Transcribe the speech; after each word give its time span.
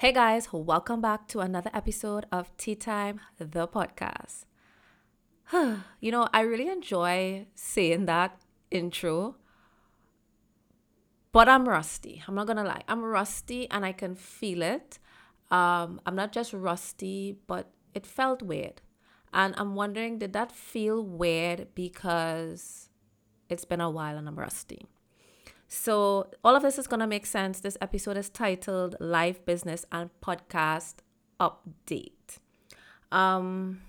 Hey 0.00 0.12
guys, 0.12 0.50
welcome 0.50 1.02
back 1.02 1.28
to 1.28 1.40
another 1.40 1.68
episode 1.74 2.24
of 2.32 2.56
Tea 2.56 2.74
Time, 2.74 3.20
the 3.36 3.68
podcast. 3.68 4.46
you 6.00 6.10
know, 6.10 6.26
I 6.32 6.40
really 6.40 6.68
enjoy 6.68 7.48
saying 7.54 8.06
that 8.06 8.40
intro, 8.70 9.36
but 11.32 11.50
I'm 11.50 11.68
rusty. 11.68 12.22
I'm 12.26 12.34
not 12.34 12.46
gonna 12.46 12.64
lie, 12.64 12.82
I'm 12.88 13.02
rusty 13.02 13.70
and 13.70 13.84
I 13.84 13.92
can 13.92 14.14
feel 14.14 14.62
it. 14.62 14.98
Um, 15.50 16.00
I'm 16.06 16.16
not 16.16 16.32
just 16.32 16.54
rusty, 16.54 17.36
but 17.46 17.70
it 17.92 18.06
felt 18.06 18.40
weird. 18.40 18.80
And 19.34 19.54
I'm 19.58 19.74
wondering, 19.74 20.18
did 20.18 20.32
that 20.32 20.50
feel 20.50 21.04
weird 21.04 21.74
because 21.74 22.88
it's 23.50 23.66
been 23.66 23.82
a 23.82 23.90
while 23.90 24.16
and 24.16 24.26
I'm 24.26 24.38
rusty? 24.38 24.86
So, 25.72 26.28
all 26.42 26.56
of 26.56 26.62
this 26.62 26.80
is 26.80 26.88
going 26.88 26.98
to 26.98 27.06
make 27.06 27.24
sense. 27.24 27.60
This 27.60 27.78
episode 27.80 28.16
is 28.16 28.28
titled 28.28 28.96
Life, 28.98 29.44
Business, 29.44 29.86
and 29.92 30.10
Podcast 30.20 30.94
Update. 31.38 32.38
Um, 33.12 33.80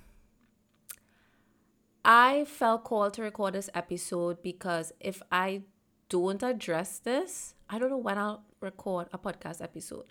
I 2.05 2.45
felt 2.45 2.83
called 2.83 3.15
to 3.15 3.23
record 3.23 3.55
this 3.55 3.67
episode 3.73 4.43
because 4.43 4.93
if 4.99 5.23
I 5.31 5.63
don't 6.07 6.43
address 6.43 6.99
this, 6.99 7.55
I 7.67 7.79
don't 7.79 7.89
know 7.89 7.97
when 7.97 8.19
I'll 8.19 8.43
record 8.59 9.07
a 9.11 9.17
podcast 9.17 9.59
episode. 9.59 10.05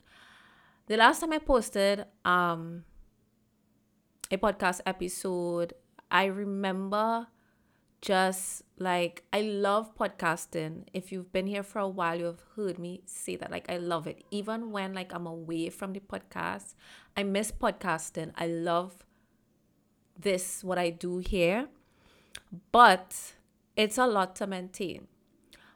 The 0.88 0.96
last 0.96 1.20
time 1.20 1.32
I 1.32 1.38
posted 1.38 2.04
um, 2.24 2.82
a 4.28 4.36
podcast 4.38 4.80
episode, 4.86 5.74
I 6.10 6.24
remember 6.24 7.28
just 8.00 8.62
like 8.78 9.22
I 9.32 9.42
love 9.42 9.94
podcasting. 9.94 10.84
If 10.94 11.12
you've 11.12 11.32
been 11.32 11.46
here 11.46 11.62
for 11.62 11.80
a 11.80 11.88
while, 11.88 12.18
you've 12.18 12.44
heard 12.56 12.78
me 12.78 13.02
say 13.06 13.36
that. 13.36 13.50
Like 13.50 13.70
I 13.70 13.76
love 13.76 14.06
it. 14.06 14.24
Even 14.30 14.70
when 14.70 14.94
like 14.94 15.12
I'm 15.14 15.26
away 15.26 15.68
from 15.68 15.92
the 15.92 16.00
podcast, 16.00 16.74
I 17.16 17.22
miss 17.22 17.52
podcasting. 17.52 18.32
I 18.36 18.46
love 18.46 19.04
this 20.18 20.64
what 20.64 20.78
I 20.78 20.90
do 20.90 21.18
here. 21.18 21.68
But 22.72 23.34
it's 23.76 23.98
a 23.98 24.06
lot 24.06 24.34
to 24.36 24.46
maintain. 24.46 25.06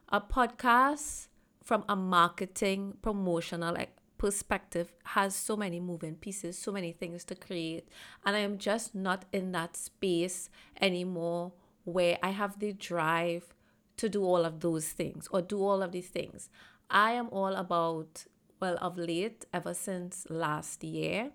A 0.09 0.21
podcast 0.21 1.29
from 1.63 1.85
a 1.89 1.97
marketing 1.97 2.95
promotional 3.03 3.75
like 3.75 3.97
perspective 4.17 4.93
has 5.05 5.35
so 5.35 5.57
many 5.57 5.81
moving 5.81 6.15
pieces, 6.15 6.57
so 6.57 6.73
many 6.73 6.93
things 6.93 7.25
to 7.25 7.35
create. 7.35 7.89
And 8.25 8.35
I 8.35 8.39
am 8.39 8.57
just 8.57 8.95
not 8.95 9.27
in 9.33 9.53
that 9.53 9.77
space 9.77 10.49
anymore 10.81 11.53
where 11.85 12.19
I 12.23 12.31
have 12.31 12.59
the 12.59 12.73
drive 12.73 13.55
to 13.97 14.09
do 14.09 14.25
all 14.25 14.45
of 14.45 14.61
those 14.61 14.89
things 14.89 15.29
or 15.31 15.41
do 15.41 15.63
all 15.63 15.83
of 15.83 15.93
these 15.93 16.09
things. 16.09 16.51
I 16.91 17.13
am 17.13 17.29
all 17.31 17.55
about, 17.55 18.25
well, 18.61 18.77
of 18.81 18.99
late, 18.99 19.45
ever 19.53 19.75
since 19.75 20.27
last 20.29 20.83
year, 20.83 21.31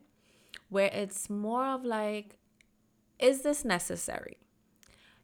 where 0.70 0.90
it's 0.94 1.30
more 1.30 1.66
of 1.66 1.84
like, 1.86 2.38
is 3.18 3.42
this 3.42 3.64
necessary? 3.66 4.38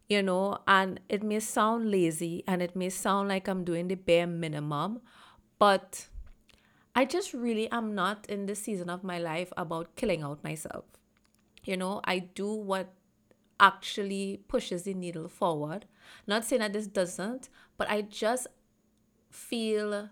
You 0.08 0.22
know, 0.22 0.60
and 0.68 1.00
it 1.10 1.24
may 1.24 1.40
sound 1.40 1.90
lazy 1.90 2.44
and 2.48 2.62
it 2.62 2.76
may 2.76 2.90
sound 2.90 3.30
like 3.30 3.48
I'm 3.48 3.64
doing 3.64 3.88
the 3.88 3.96
bare 3.96 4.28
minimum, 4.28 5.02
but 5.58 6.08
I 6.94 7.06
just 7.06 7.34
really 7.34 7.70
am 7.72 7.96
not 7.96 8.26
in 8.30 8.46
this 8.46 8.60
season 8.60 8.90
of 8.90 9.04
my 9.04 9.18
life 9.18 9.52
about 9.58 9.96
killing 9.96 10.22
out 10.22 10.44
myself. 10.44 10.86
You 11.64 11.76
know, 11.76 12.02
I 12.04 12.20
do 12.20 12.54
what 12.54 12.94
actually 13.60 14.42
pushes 14.48 14.84
the 14.84 14.94
needle 14.94 15.28
forward. 15.28 15.86
Not 16.28 16.46
saying 16.46 16.62
that 16.62 16.74
this 16.74 16.88
doesn't, 16.88 17.50
but 17.78 17.90
I 17.90 18.02
just 18.02 18.48
feel 19.30 20.10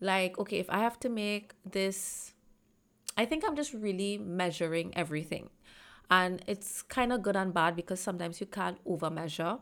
like, 0.00 0.38
okay, 0.38 0.58
if 0.58 0.68
I 0.70 0.78
have 0.78 0.98
to 1.00 1.08
make 1.08 1.52
this, 1.64 2.34
I 3.16 3.24
think 3.24 3.44
I'm 3.46 3.56
just 3.56 3.72
really 3.72 4.18
measuring 4.18 4.92
everything. 4.96 5.50
And 6.10 6.42
it's 6.46 6.82
kind 6.82 7.12
of 7.12 7.22
good 7.22 7.36
and 7.36 7.54
bad 7.54 7.76
because 7.76 8.00
sometimes 8.00 8.40
you 8.40 8.46
can't 8.46 8.78
over 8.84 9.10
measure. 9.10 9.58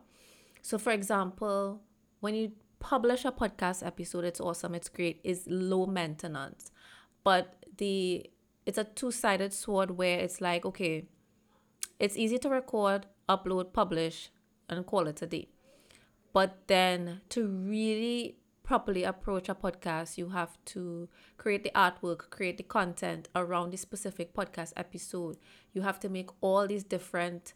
So, 0.61 0.79
for 0.79 0.93
example, 0.93 1.81
when 2.21 2.35
you 2.35 2.53
publish 2.81 3.25
a 3.25 3.33
podcast 3.33 3.87
episode, 3.87 4.25
it's 4.25 4.41
awesome, 4.41 4.75
it's 4.75 4.89
great, 4.89 5.21
it's 5.23 5.45
low 5.47 5.87
maintenance. 5.87 6.73
But 7.25 7.65
the 7.77 8.29
it's 8.65 8.79
a 8.79 8.85
two-sided 8.85 9.53
sword 9.53 9.93
where 9.93 10.19
it's 10.19 10.41
like, 10.41 10.65
okay, 10.65 11.07
it's 12.03 12.17
easy 12.17 12.37
to 12.37 12.49
record, 12.49 13.07
upload, 13.29 13.73
publish, 13.73 14.33
and 14.69 14.85
call 14.85 15.07
it 15.07 15.23
a 15.23 15.27
day. 15.27 15.47
But 16.33 16.59
then 16.67 17.21
to 17.29 17.47
really 17.47 18.39
properly 18.65 19.05
approach 19.05 19.49
a 19.49 19.55
podcast, 19.55 20.19
you 20.19 20.31
have 20.31 20.59
to 20.65 21.09
create 21.37 21.63
the 21.63 21.71
artwork, 21.77 22.29
create 22.31 22.57
the 22.57 22.65
content 22.65 23.29
around 23.37 23.71
the 23.71 23.77
specific 23.77 24.35
podcast 24.35 24.73
episode. 24.77 25.37
You 25.75 25.83
have 25.83 26.01
to 26.01 26.09
make 26.09 26.31
all 26.41 26.67
these 26.67 26.83
different 26.83 27.55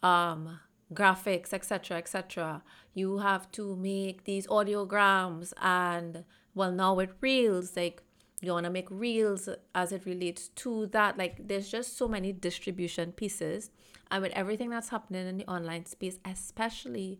um, 0.00 0.60
graphics, 0.94 1.52
etc., 1.52 1.96
etc. 1.96 2.62
You 2.94 3.18
have 3.18 3.50
to 3.52 3.74
make 3.74 4.24
these 4.24 4.46
audiograms, 4.46 5.52
and 5.60 6.24
well, 6.54 6.70
now 6.70 6.94
with 6.94 7.10
reels, 7.20 7.76
like 7.76 8.04
you 8.40 8.52
want 8.52 8.64
to 8.64 8.70
make 8.70 8.90
reels 8.90 9.48
as 9.74 9.92
it 9.92 10.04
relates 10.04 10.48
to 10.48 10.86
that 10.88 11.16
like 11.16 11.48
there's 11.48 11.68
just 11.68 11.96
so 11.96 12.06
many 12.06 12.32
distribution 12.32 13.12
pieces. 13.12 13.70
And 14.10 14.22
with 14.22 14.32
everything 14.32 14.70
that's 14.70 14.90
happening 14.90 15.26
in 15.26 15.36
the 15.38 15.46
online 15.46 15.86
space 15.86 16.18
especially 16.24 17.18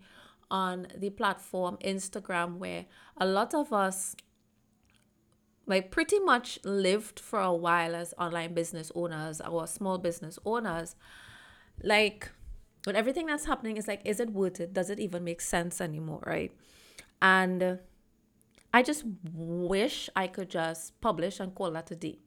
on 0.49 0.87
the 0.97 1.11
platform 1.11 1.77
instagram 1.85 2.59
where 2.59 2.87
a 3.17 3.27
lot 3.27 3.53
of 3.53 3.73
us 3.73 4.15
like 5.67 5.91
pretty 5.91 6.21
much 6.21 6.61
lived 6.65 7.19
for 7.19 7.41
a 7.41 7.53
while 7.53 7.97
as 7.97 8.15
online 8.17 8.55
business 8.55 8.93
owners 8.95 9.41
or 9.41 9.67
small 9.67 9.99
business 9.99 10.39
owners 10.45 10.95
like 11.83 12.31
with 12.87 12.95
everything 12.95 13.27
that's 13.27 13.47
happening 13.47 13.77
it's 13.77 13.89
like 13.89 14.01
is 14.05 14.21
it 14.21 14.31
worth 14.31 14.61
it? 14.61 14.73
Does 14.73 14.91
it 14.91 15.01
even 15.01 15.25
make 15.25 15.41
sense 15.41 15.81
anymore 15.81 16.23
right? 16.25 16.53
And 17.21 17.81
I 18.73 18.83
just 18.83 19.05
wish 19.33 20.11
I 20.15 20.27
could 20.27 20.51
just 20.51 21.01
publish 21.01 21.41
and 21.41 21.55
call 21.55 21.71
that 21.73 21.91
a 21.91 21.97
day. 21.97 22.19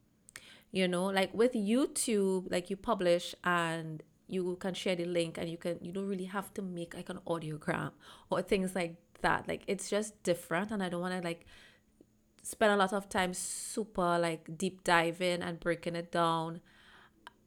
You 0.72 0.88
know, 0.88 1.06
like 1.06 1.34
with 1.34 1.52
YouTube, 1.52 2.50
like 2.50 2.70
you 2.70 2.76
publish 2.76 3.34
and 3.44 4.02
you 4.28 4.56
can 4.60 4.74
share 4.74 4.94
the 4.94 5.04
link 5.04 5.38
and 5.38 5.50
you 5.50 5.58
can 5.58 5.78
you 5.82 5.92
don't 5.92 6.06
really 6.06 6.26
have 6.26 6.54
to 6.54 6.62
make 6.62 6.94
like 6.94 7.08
an 7.08 7.18
audiogram 7.26 7.90
or 8.30 8.42
things 8.42 8.74
like 8.74 8.96
that. 9.22 9.48
Like 9.48 9.62
it's 9.66 9.90
just 9.90 10.22
different 10.22 10.70
and 10.70 10.82
I 10.82 10.88
don't 10.88 11.00
want 11.00 11.14
to 11.14 11.26
like 11.26 11.46
spend 12.42 12.72
a 12.72 12.76
lot 12.76 12.92
of 12.92 13.08
time 13.08 13.34
super 13.34 14.18
like 14.18 14.56
deep 14.56 14.84
diving 14.84 15.42
and 15.42 15.60
breaking 15.60 15.96
it 15.96 16.10
down 16.10 16.60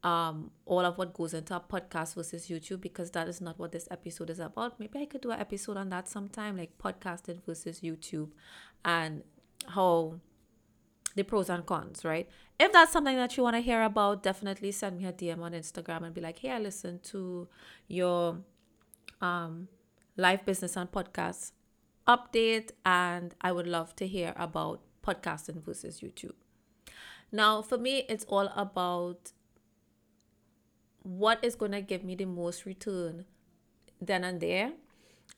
um, 0.04 0.50
all 0.66 0.80
of 0.80 0.98
what 0.98 1.14
goes 1.14 1.32
into 1.32 1.56
a 1.56 1.60
podcast 1.60 2.14
versus 2.14 2.46
YouTube 2.48 2.82
because 2.82 3.10
that 3.12 3.26
is 3.26 3.40
not 3.40 3.58
what 3.58 3.72
this 3.72 3.88
episode 3.90 4.28
is 4.28 4.38
about. 4.38 4.78
Maybe 4.78 4.98
I 4.98 5.06
could 5.06 5.22
do 5.22 5.30
an 5.30 5.40
episode 5.40 5.78
on 5.78 5.88
that 5.88 6.08
sometime, 6.08 6.58
like 6.58 6.76
podcasting 6.78 7.42
versus 7.44 7.80
YouTube 7.80 8.28
and 8.84 9.22
how 9.68 10.20
the 11.16 11.22
pros 11.22 11.48
and 11.48 11.64
cons, 11.64 12.04
right? 12.04 12.28
If 12.60 12.70
that's 12.70 12.92
something 12.92 13.16
that 13.16 13.36
you 13.36 13.42
want 13.42 13.56
to 13.56 13.62
hear 13.62 13.82
about, 13.82 14.22
definitely 14.22 14.72
send 14.72 14.98
me 14.98 15.06
a 15.06 15.12
DM 15.12 15.40
on 15.40 15.52
Instagram 15.52 16.04
and 16.04 16.12
be 16.12 16.20
like, 16.20 16.38
hey, 16.38 16.50
I 16.50 16.58
listened 16.58 17.02
to 17.04 17.48
your 17.88 18.38
um, 19.22 19.68
life 20.18 20.44
business 20.44 20.76
and 20.76 20.92
podcast 20.92 21.52
update, 22.06 22.72
and 22.84 23.34
I 23.40 23.52
would 23.52 23.66
love 23.66 23.96
to 23.96 24.06
hear 24.06 24.34
about 24.36 24.82
podcasting 25.02 25.64
versus 25.64 26.00
YouTube. 26.00 26.34
Now, 27.32 27.62
for 27.62 27.78
me, 27.78 28.04
it's 28.08 28.24
all 28.26 28.48
about 28.54 29.32
what 31.04 31.44
is 31.44 31.54
going 31.54 31.72
to 31.72 31.80
give 31.80 32.02
me 32.02 32.16
the 32.16 32.24
most 32.24 32.64
return 32.66 33.26
then 34.00 34.24
and 34.24 34.40
there. 34.40 34.72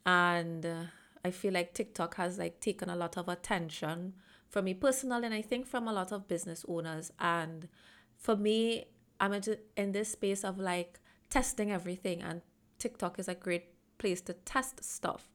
And 0.05 0.65
uh, 0.65 0.83
I 1.25 1.31
feel 1.31 1.53
like 1.53 1.75
TikTok 1.75 2.15
has 2.17 2.39
like 2.39 2.61
taken 2.61 2.89
a 2.89 2.97
lot 2.97 3.17
of 3.17 3.29
attention 3.29 4.15
from 4.49 4.65
me 4.65 4.75
personally, 4.75 5.27
and 5.27 5.35
I 5.35 5.43
think 5.43 5.67
from 5.67 5.89
a 5.89 5.93
lot 5.93 6.13
of 6.13 6.29
business 6.29 6.65
owners. 6.69 7.13
And 7.19 7.69
for 8.17 8.37
me, 8.37 8.87
I'm 9.21 9.39
in 9.77 9.93
this 9.93 10.13
space 10.13 10.45
of 10.45 10.59
like 10.59 11.01
testing 11.29 11.73
everything, 11.73 12.23
and 12.23 12.43
TikTok 12.79 13.19
is 13.19 13.29
a 13.29 13.35
great 13.35 13.75
place 13.99 14.21
to 14.23 14.33
test 14.33 14.85
stuff. 14.85 15.29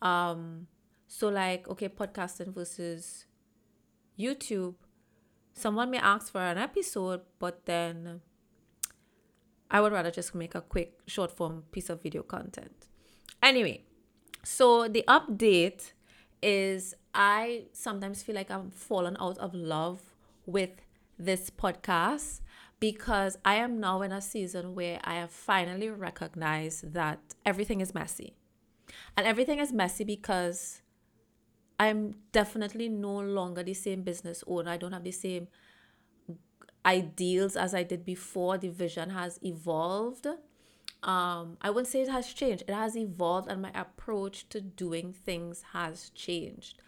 Um, 0.00 0.68
so 1.08 1.28
like 1.28 1.68
okay, 1.68 1.88
podcasting 1.88 2.54
versus 2.54 3.26
YouTube. 4.18 4.74
Someone 5.52 5.90
may 5.90 5.98
ask 5.98 6.30
for 6.30 6.40
an 6.40 6.58
episode, 6.58 7.22
but 7.40 7.66
then 7.66 8.20
I 9.70 9.80
would 9.80 9.92
rather 9.92 10.10
just 10.10 10.34
make 10.34 10.54
a 10.54 10.60
quick 10.60 10.98
short 11.06 11.30
form 11.30 11.64
piece 11.70 11.90
of 11.90 12.02
video 12.02 12.22
content. 12.22 12.86
Anyway, 13.42 13.84
so 14.44 14.88
the 14.88 15.04
update 15.08 15.92
is 16.42 16.94
I 17.14 17.64
sometimes 17.72 18.22
feel 18.22 18.34
like 18.34 18.50
I'm 18.50 18.70
fallen 18.70 19.16
out 19.20 19.38
of 19.38 19.54
love 19.54 20.00
with 20.46 20.70
this 21.18 21.50
podcast 21.50 22.40
because 22.80 23.36
I 23.44 23.56
am 23.56 23.80
now 23.80 24.02
in 24.02 24.12
a 24.12 24.20
season 24.20 24.74
where 24.74 25.00
I 25.02 25.16
have 25.16 25.30
finally 25.30 25.90
recognized 25.90 26.92
that 26.94 27.18
everything 27.44 27.80
is 27.80 27.92
messy. 27.92 28.34
And 29.16 29.26
everything 29.26 29.58
is 29.58 29.72
messy 29.72 30.04
because 30.04 30.80
I'm 31.78 32.14
definitely 32.32 32.88
no 32.88 33.18
longer 33.18 33.62
the 33.62 33.74
same 33.74 34.02
business 34.02 34.42
owner. 34.46 34.70
I 34.70 34.76
don't 34.76 34.92
have 34.92 35.04
the 35.04 35.12
same 35.12 35.48
ideals 36.88 37.56
as 37.56 37.74
I 37.74 37.82
did 37.82 38.04
before. 38.04 38.56
The 38.58 38.70
vision 38.70 39.10
has 39.10 39.38
evolved. 39.42 40.26
Um, 41.02 41.58
I 41.60 41.70
wouldn't 41.70 41.88
say 41.88 42.02
it 42.02 42.08
has 42.08 42.32
changed. 42.32 42.64
It 42.66 42.74
has 42.74 42.96
evolved, 42.96 43.48
and 43.50 43.62
my 43.62 43.70
approach 43.74 44.48
to 44.48 44.60
doing 44.60 45.12
things 45.12 45.62
has 45.72 46.10
changed. 46.10 46.78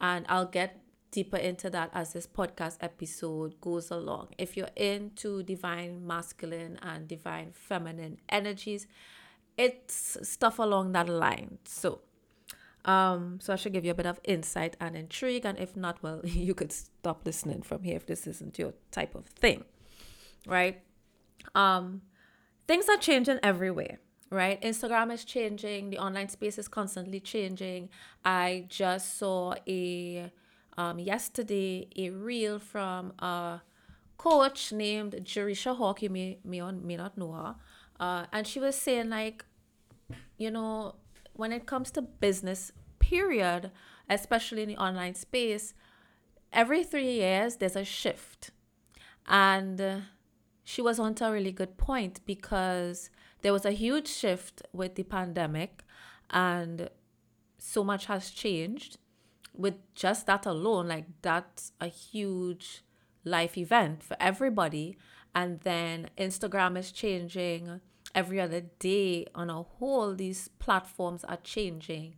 And 0.00 0.24
I'll 0.28 0.46
get 0.46 0.80
deeper 1.10 1.36
into 1.36 1.70
that 1.70 1.90
as 1.92 2.12
this 2.12 2.26
podcast 2.26 2.78
episode 2.80 3.60
goes 3.60 3.90
along. 3.90 4.28
If 4.38 4.56
you're 4.56 4.76
into 4.76 5.44
divine 5.44 6.04
masculine 6.04 6.78
and 6.82 7.06
divine 7.06 7.52
feminine 7.52 8.18
energies, 8.28 8.88
it's 9.56 10.18
stuff 10.22 10.58
along 10.58 10.92
that 10.92 11.08
line. 11.08 11.58
So, 11.64 12.00
um, 12.84 13.38
so 13.40 13.52
I 13.52 13.56
should 13.56 13.72
give 13.72 13.84
you 13.84 13.90
a 13.90 13.94
bit 13.94 14.06
of 14.06 14.20
insight 14.24 14.76
and 14.80 14.96
intrigue, 14.96 15.44
and 15.44 15.58
if 15.58 15.76
not, 15.76 16.02
well, 16.02 16.20
you 16.24 16.54
could 16.54 16.72
stop 16.72 17.22
listening 17.24 17.62
from 17.62 17.82
here 17.82 17.96
if 17.96 18.06
this 18.06 18.26
isn't 18.26 18.58
your 18.58 18.74
type 18.90 19.14
of 19.14 19.26
thing, 19.26 19.64
right? 20.46 20.82
Um, 21.54 22.02
things 22.66 22.88
are 22.88 22.96
changing 22.96 23.38
everywhere 23.42 23.98
right? 24.30 24.60
Instagram 24.62 25.12
is 25.12 25.24
changing, 25.24 25.90
the 25.90 25.98
online 25.98 26.28
space 26.28 26.58
is 26.58 26.66
constantly 26.66 27.20
changing. 27.20 27.88
I 28.24 28.66
just 28.68 29.16
saw 29.16 29.54
a 29.68 30.32
um, 30.76 30.98
yesterday 30.98 31.88
a 31.96 32.10
reel 32.10 32.58
from 32.58 33.12
a 33.20 33.60
coach 34.16 34.72
named 34.72 35.14
Jerisha 35.22 35.76
Hawk. 35.76 36.02
You 36.02 36.10
may, 36.10 36.38
may, 36.44 36.60
may 36.60 36.96
not 36.96 37.16
know 37.16 37.32
her. 37.32 37.54
Uh, 38.00 38.26
and 38.32 38.46
she 38.46 38.58
was 38.58 38.74
saying, 38.74 39.10
like, 39.10 39.44
you 40.36 40.50
know, 40.50 40.96
when 41.34 41.52
it 41.52 41.66
comes 41.66 41.90
to 41.92 42.02
business, 42.02 42.72
period, 42.98 43.70
especially 44.08 44.62
in 44.62 44.68
the 44.70 44.76
online 44.76 45.14
space, 45.14 45.74
every 46.52 46.82
three 46.82 47.12
years 47.12 47.56
there's 47.56 47.76
a 47.76 47.84
shift. 47.84 48.50
And 49.26 49.80
uh, 49.80 49.96
she 50.62 50.80
was 50.80 50.98
onto 50.98 51.24
a 51.24 51.32
really 51.32 51.52
good 51.52 51.76
point 51.76 52.20
because 52.24 53.10
there 53.42 53.52
was 53.52 53.64
a 53.64 53.72
huge 53.72 54.08
shift 54.08 54.62
with 54.72 54.94
the 54.94 55.02
pandemic 55.02 55.84
and 56.30 56.88
so 57.58 57.84
much 57.84 58.06
has 58.06 58.30
changed 58.30 58.98
with 59.56 59.74
just 59.94 60.26
that 60.26 60.46
alone, 60.46 60.88
like 60.88 61.06
that's 61.22 61.72
a 61.80 61.86
huge 61.86 62.82
life 63.24 63.56
event 63.56 64.02
for 64.02 64.16
everybody. 64.20 64.96
And 65.34 65.60
then 65.60 66.08
Instagram 66.18 66.78
is 66.78 66.92
changing 66.92 67.80
every 68.14 68.40
other 68.40 68.62
day 68.78 69.26
on 69.34 69.50
a 69.50 69.62
whole. 69.62 70.14
These 70.14 70.48
platforms 70.58 71.24
are 71.24 71.38
changing, 71.42 72.16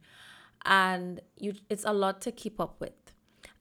and 0.65 1.21
you 1.39 1.55
it's 1.71 1.85
a 1.85 1.93
lot 1.93 2.21
to 2.23 2.33
keep 2.33 2.61
up 2.61 2.81
with. 2.81 2.93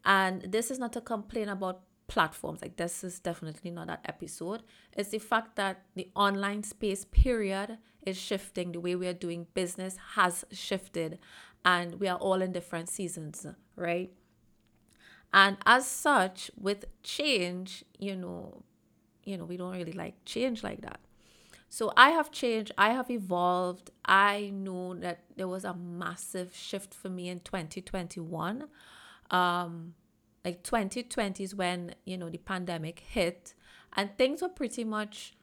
And 0.03 0.41
this 0.43 0.69
is 0.69 0.77
not 0.77 0.93
to 0.93 1.01
complain 1.01 1.49
about 1.49 1.81
platforms 2.07 2.61
like 2.61 2.77
this 2.77 3.03
is 3.03 3.17
definitely 3.17 3.71
not 3.71 3.87
that 3.87 3.99
episode 4.05 4.61
it's 4.95 5.09
the 5.09 5.17
fact 5.17 5.55
that 5.55 5.81
the 5.95 6.07
online 6.15 6.61
space 6.61 7.03
period 7.03 7.79
is 8.05 8.15
shifting 8.15 8.71
the 8.71 8.79
way 8.79 8.95
we 8.95 9.07
are 9.07 9.13
doing 9.13 9.47
business 9.55 9.97
has 10.13 10.45
shifted 10.51 11.17
and 11.65 11.99
we 11.99 12.07
are 12.07 12.17
all 12.17 12.41
in 12.41 12.51
different 12.51 12.87
seasons, 12.87 13.45
right? 13.75 14.11
And 15.33 15.57
as 15.65 15.87
such, 15.87 16.51
with 16.55 16.85
change, 17.03 17.83
you 17.97 18.15
know, 18.15 18.63
you 19.23 19.35
know, 19.37 19.45
we 19.45 19.57
don't 19.57 19.73
really 19.73 19.91
like 19.91 20.23
change 20.23 20.63
like 20.63 20.81
that. 20.81 20.99
So 21.75 21.91
I 21.97 22.11
have 22.11 22.31
changed, 22.31 22.71
I 22.77 22.91
have 22.91 23.11
evolved. 23.11 23.91
I 24.05 24.49
know 24.53 24.93
that 24.93 25.25
there 25.35 25.49
was 25.49 25.65
a 25.65 25.73
massive 25.73 26.55
shift 26.55 26.93
for 26.93 27.09
me 27.09 27.27
in 27.27 27.41
2021. 27.41 28.69
Um, 29.29 29.93
like 30.45 30.63
2020 30.63 31.43
is 31.43 31.53
when, 31.53 31.93
you 32.05 32.17
know, 32.17 32.29
the 32.29 32.37
pandemic 32.37 32.99
hit 32.99 33.55
and 33.91 34.09
things 34.17 34.41
were 34.41 34.47
pretty 34.47 34.85
much 34.85 35.35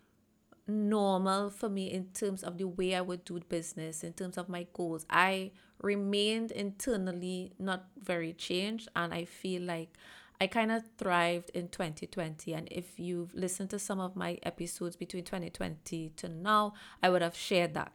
normal 0.66 1.50
for 1.50 1.68
me 1.68 1.92
in 1.92 2.06
terms 2.14 2.42
of 2.42 2.56
the 2.56 2.64
way 2.64 2.94
I 2.94 3.02
would 3.02 3.26
do 3.26 3.38
business, 3.50 4.02
in 4.02 4.14
terms 4.14 4.38
of 4.38 4.48
my 4.48 4.66
goals. 4.72 5.04
I 5.10 5.50
remained 5.82 6.50
internally 6.50 7.52
not 7.58 7.88
very 8.02 8.32
changed, 8.32 8.88
and 8.96 9.12
I 9.12 9.26
feel 9.26 9.60
like 9.60 9.98
I 10.42 10.48
kind 10.48 10.72
of 10.72 10.82
thrived 10.98 11.50
in 11.50 11.68
2020. 11.68 12.52
And 12.52 12.66
if 12.68 12.98
you've 12.98 13.32
listened 13.32 13.70
to 13.70 13.78
some 13.78 14.00
of 14.00 14.16
my 14.16 14.38
episodes 14.42 14.96
between 14.96 15.22
2020 15.22 16.08
to 16.16 16.28
now, 16.28 16.74
I 17.00 17.10
would 17.10 17.22
have 17.22 17.36
shared 17.36 17.74
that. 17.74 17.92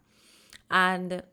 And 0.71 1.23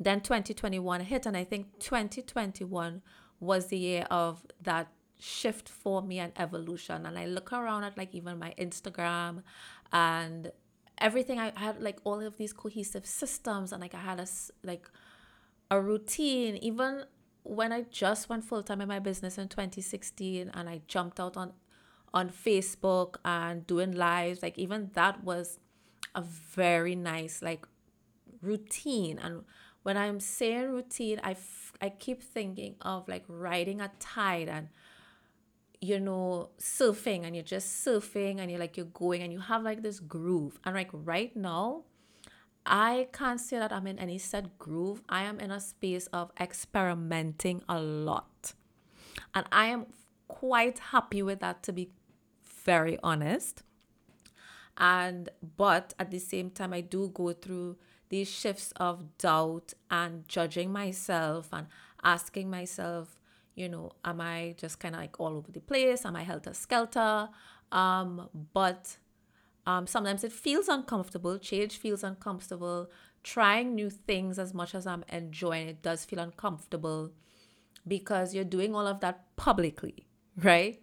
then 0.00 0.22
2021 0.22 1.02
hit, 1.02 1.26
and 1.26 1.36
I 1.36 1.44
think 1.44 1.78
2021 1.80 3.02
was 3.38 3.66
the 3.66 3.76
year 3.76 4.06
of 4.10 4.46
that 4.62 4.88
shift 5.20 5.68
for 5.68 6.00
me 6.00 6.20
and 6.20 6.32
evolution. 6.36 7.04
And 7.04 7.18
I 7.18 7.26
look 7.26 7.52
around 7.52 7.84
at 7.84 7.98
like 7.98 8.14
even 8.14 8.38
my 8.38 8.54
Instagram 8.58 9.42
and 9.92 10.50
everything 10.96 11.38
I 11.38 11.52
had 11.54 11.82
like 11.82 11.98
all 12.04 12.22
of 12.22 12.38
these 12.38 12.54
cohesive 12.54 13.04
systems 13.04 13.72
and 13.72 13.82
like 13.82 13.94
I 13.94 13.98
had 14.00 14.20
a 14.20 14.26
like 14.64 14.90
a 15.70 15.80
routine 15.80 16.56
even 16.56 17.04
when 17.48 17.72
I 17.72 17.82
just 17.90 18.28
went 18.28 18.44
full 18.44 18.62
time 18.62 18.80
in 18.80 18.88
my 18.88 18.98
business 18.98 19.38
in 19.38 19.48
2016 19.48 20.50
and 20.52 20.68
I 20.68 20.82
jumped 20.86 21.18
out 21.18 21.36
on 21.36 21.52
on 22.14 22.30
Facebook 22.30 23.16
and 23.24 23.66
doing 23.66 23.92
lives 23.92 24.42
like 24.42 24.58
even 24.58 24.90
that 24.94 25.22
was 25.22 25.58
a 26.14 26.22
very 26.22 26.94
nice 26.94 27.42
like 27.42 27.66
routine 28.40 29.18
and 29.18 29.44
when 29.82 29.96
I'm 29.96 30.20
saying 30.20 30.70
routine 30.70 31.20
I, 31.22 31.32
f- 31.32 31.72
I 31.80 31.90
keep 31.90 32.22
thinking 32.22 32.76
of 32.80 33.08
like 33.08 33.24
riding 33.28 33.80
a 33.80 33.90
tide 33.98 34.48
and 34.48 34.68
you 35.80 36.00
know, 36.00 36.50
surfing 36.58 37.24
and 37.24 37.36
you're 37.36 37.44
just 37.44 37.86
surfing 37.86 38.40
and 38.40 38.50
you're 38.50 38.58
like, 38.60 38.76
you're 38.76 38.86
going 38.86 39.22
and 39.22 39.32
you 39.32 39.38
have 39.38 39.62
like 39.62 39.82
this 39.82 40.00
groove. 40.00 40.58
And 40.64 40.74
like 40.74 40.90
right 40.92 41.34
now, 41.36 41.84
I 42.68 43.08
can't 43.12 43.40
say 43.40 43.58
that 43.58 43.72
I'm 43.72 43.86
in 43.86 43.98
any 43.98 44.18
set 44.18 44.58
groove. 44.58 45.02
I 45.08 45.22
am 45.22 45.40
in 45.40 45.50
a 45.50 45.58
space 45.58 46.06
of 46.08 46.30
experimenting 46.38 47.62
a 47.68 47.80
lot. 47.80 48.52
And 49.34 49.46
I 49.50 49.66
am 49.66 49.86
quite 50.28 50.78
happy 50.78 51.22
with 51.22 51.40
that, 51.40 51.62
to 51.64 51.72
be 51.72 51.90
very 52.64 52.98
honest. 53.02 53.62
And, 54.76 55.30
but 55.56 55.94
at 55.98 56.10
the 56.10 56.18
same 56.18 56.50
time, 56.50 56.72
I 56.72 56.82
do 56.82 57.10
go 57.12 57.32
through 57.32 57.78
these 58.10 58.28
shifts 58.28 58.72
of 58.76 59.16
doubt 59.18 59.72
and 59.90 60.28
judging 60.28 60.70
myself 60.70 61.48
and 61.52 61.66
asking 62.04 62.50
myself, 62.50 63.18
you 63.54 63.68
know, 63.68 63.90
am 64.04 64.20
I 64.20 64.54
just 64.56 64.78
kind 64.78 64.94
of 64.94 65.00
like 65.00 65.18
all 65.18 65.36
over 65.36 65.50
the 65.50 65.60
place? 65.60 66.04
Am 66.04 66.14
I 66.14 66.22
helter 66.22 66.54
skelter? 66.54 67.28
Um, 67.72 68.28
but 68.52 68.98
um, 69.68 69.86
sometimes 69.86 70.24
it 70.24 70.32
feels 70.32 70.66
uncomfortable. 70.66 71.38
Change 71.38 71.76
feels 71.76 72.02
uncomfortable. 72.02 72.90
Trying 73.22 73.74
new 73.74 73.90
things 73.90 74.38
as 74.38 74.54
much 74.54 74.74
as 74.74 74.86
I'm 74.86 75.04
enjoying 75.10 75.68
it 75.68 75.82
does 75.82 76.06
feel 76.06 76.20
uncomfortable 76.20 77.10
because 77.86 78.34
you're 78.34 78.44
doing 78.44 78.74
all 78.74 78.86
of 78.86 79.00
that 79.00 79.36
publicly, 79.36 80.06
right? 80.42 80.80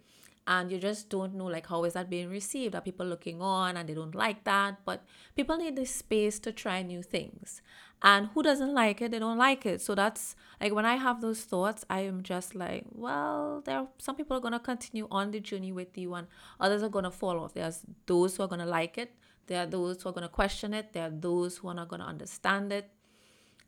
and 0.48 0.72
you 0.72 0.78
just 0.78 1.10
don't 1.10 1.34
know 1.34 1.46
like 1.46 1.66
how 1.68 1.84
is 1.86 1.94
that 1.94 2.08
being 2.08 2.30
received 2.30 2.76
are 2.76 2.82
people 2.82 3.04
looking 3.06 3.42
on 3.42 3.78
and 3.78 3.90
they 3.90 3.96
don't 3.96 4.14
like 4.14 4.44
that 4.44 4.78
but 4.86 5.04
people 5.36 5.58
need 5.58 5.76
this 5.76 5.90
space 5.90 6.38
to 6.38 6.52
try 6.52 6.84
new 6.84 7.02
things 7.02 7.64
and 8.02 8.28
who 8.34 8.44
doesn't 8.44 8.74
like 8.74 9.02
it? 9.02 9.12
They 9.12 9.20
don't 9.20 9.38
like 9.38 9.66
it. 9.66 9.82
So 9.82 9.96
that's 9.96 10.36
like 10.62 10.74
when 10.74 10.86
i 10.86 10.96
have 10.96 11.22
those 11.22 11.42
thoughts 11.42 11.86
i 11.90 12.00
am 12.02 12.24
just 12.24 12.56
like 12.56 12.86
well 12.92 13.62
there 13.66 13.78
are 13.80 13.88
some 13.98 14.16
people 14.16 14.38
are 14.38 14.40
going 14.40 14.54
to 14.54 14.60
continue 14.60 15.08
on 15.12 15.32
the 15.32 15.40
journey 15.40 15.72
with 15.72 15.98
you 15.98 16.14
and 16.14 16.28
others 16.60 16.84
are 16.84 16.90
going 16.90 17.04
to 17.04 17.12
fall 17.12 17.40
off. 17.40 17.54
There's 17.54 17.82
those 18.06 18.38
who 18.38 18.44
are 18.44 18.48
going 18.48 18.60
to 18.60 18.66
like 18.66 18.98
it. 18.98 19.14
There 19.48 19.62
are 19.62 19.66
those 19.66 20.02
who 20.02 20.10
are 20.10 20.12
going 20.12 20.24
to 20.24 20.30
question 20.30 20.74
it. 20.74 20.94
There 20.94 21.08
are 21.08 21.12
those 21.12 21.58
who 21.58 21.68
are 21.68 21.74
not 21.74 21.90
going 21.90 22.00
to 22.02 22.08
understand 22.08 22.72
it. 22.72 22.90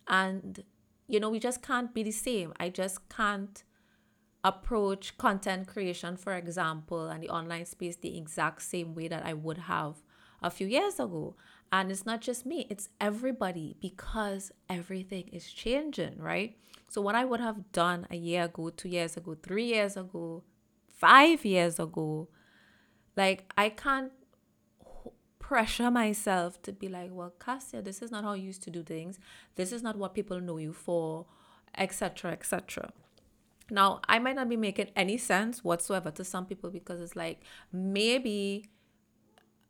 And 0.08 0.64
you 1.08 1.20
know 1.20 1.30
we 1.30 1.40
just 1.40 1.62
can't 1.62 1.94
be 1.94 2.04
the 2.04 2.12
same. 2.12 2.54
I 2.60 2.70
just 2.70 3.10
can't 3.10 3.64
approach 4.44 5.18
content 5.18 5.68
creation, 5.68 6.16
for 6.16 6.34
example, 6.34 7.08
and 7.08 7.22
the 7.22 7.30
online 7.30 7.66
space 7.66 7.98
the 7.98 8.18
exact 8.18 8.62
same 8.62 8.96
way 8.96 9.08
that 9.08 9.26
I 9.26 9.34
would 9.34 9.58
have 9.58 9.96
a 10.42 10.50
few 10.50 10.68
years 10.68 11.00
ago. 11.00 11.36
And 11.72 11.92
it's 11.92 12.06
not 12.06 12.22
just 12.22 12.46
me, 12.46 12.66
it's 12.70 12.90
everybody 13.02 13.76
because 13.82 14.52
everything 14.70 15.28
is 15.34 15.52
changing, 15.52 16.18
right? 16.18 16.58
So, 16.88 17.02
what 17.02 17.16
I 17.16 17.26
would 17.26 17.42
have 17.42 17.72
done 17.74 18.08
a 18.10 18.16
year 18.16 18.46
ago, 18.46 18.70
two 18.70 18.88
years 18.88 19.18
ago, 19.18 19.36
three 19.44 19.66
years 19.66 19.98
ago, 19.98 20.44
five 20.88 21.44
years 21.44 21.80
ago, 21.80 22.30
like 23.18 23.52
I 23.58 23.70
can't 23.70 24.12
pressure 25.40 25.90
myself 25.90 26.62
to 26.62 26.72
be 26.74 26.88
like, 26.88 27.10
well, 27.12 27.34
Cassia, 27.40 27.82
this 27.82 28.02
is 28.02 28.12
not 28.12 28.24
how 28.24 28.34
you 28.34 28.44
used 28.44 28.64
to 28.64 28.70
do 28.70 28.84
things. 28.84 29.20
This 29.56 29.72
is 29.72 29.82
not 29.82 29.98
what 29.98 30.14
people 30.14 30.40
know 30.40 30.58
you 30.58 30.74
for, 30.74 31.26
etc., 31.78 32.32
etc. 32.32 32.92
Now, 33.70 34.02
I 34.08 34.20
might 34.20 34.36
not 34.36 34.50
be 34.50 34.58
making 34.58 34.90
any 34.96 35.18
sense 35.18 35.64
whatsoever 35.64 36.12
to 36.12 36.24
some 36.24 36.46
people 36.46 36.70
because 36.70 37.02
it's 37.02 37.16
like 37.16 37.42
maybe 37.72 38.66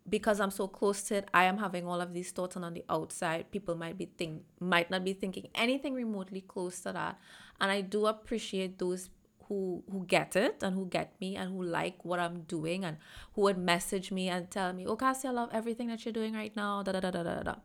because 0.10 0.40
I'm 0.40 0.52
so 0.52 0.68
close 0.68 1.04
to 1.04 1.16
it, 1.16 1.30
I 1.34 1.46
am 1.46 1.58
having 1.58 1.86
all 1.86 2.00
of 2.00 2.14
these 2.14 2.32
thoughts, 2.32 2.56
and 2.56 2.64
on 2.64 2.74
the 2.74 2.86
outside, 2.90 3.52
people 3.52 3.76
might 3.76 3.98
be 3.98 4.06
think 4.06 4.44
might 4.60 4.90
not 4.90 5.04
be 5.04 5.14
thinking 5.14 5.48
anything 5.54 5.94
remotely 5.94 6.42
close 6.42 6.80
to 6.82 6.94
that. 6.94 7.20
And 7.60 7.72
I 7.72 7.82
do 7.82 8.06
appreciate 8.06 8.80
those 8.80 9.10
who 9.48 9.84
who 9.92 10.06
get 10.06 10.36
it 10.36 10.62
and 10.62 10.76
who 10.76 10.86
get 10.86 11.14
me 11.20 11.36
and 11.36 11.52
who 11.52 11.64
like 11.64 12.04
what 12.04 12.20
I'm 12.20 12.42
doing 12.42 12.84
and 12.86 12.98
who 13.34 13.42
would 13.44 13.58
message 13.58 14.12
me 14.12 14.30
and 14.30 14.50
tell 14.50 14.74
me, 14.74 14.86
"Oh, 14.86 14.96
Cassie, 14.96 15.28
I 15.28 15.32
love 15.32 15.50
everything 15.52 15.88
that 15.88 16.06
you're 16.06 16.14
doing 16.14 16.34
right 16.34 16.56
now." 16.56 16.84
Da 16.84 16.92
da 16.92 17.00
da 17.00 17.12
da 17.12 17.24
da 17.24 17.44
da. 17.44 17.56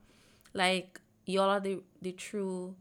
Like 0.55 1.01
y'all 1.27 1.51
are 1.51 1.61
the 1.61 1.81
the 2.01 2.13
true, 2.13 2.75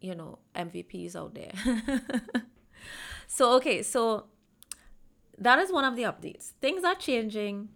you 0.00 0.14
know, 0.14 0.38
MVPs 0.54 1.16
out 1.16 1.34
there. 1.34 1.52
so 3.26 3.52
okay, 3.54 3.82
so 3.82 4.26
that 5.38 5.58
is 5.58 5.72
one 5.72 5.84
of 5.84 5.96
the 5.96 6.02
updates. 6.02 6.52
Things 6.60 6.84
are 6.84 6.94
changing, 6.94 7.68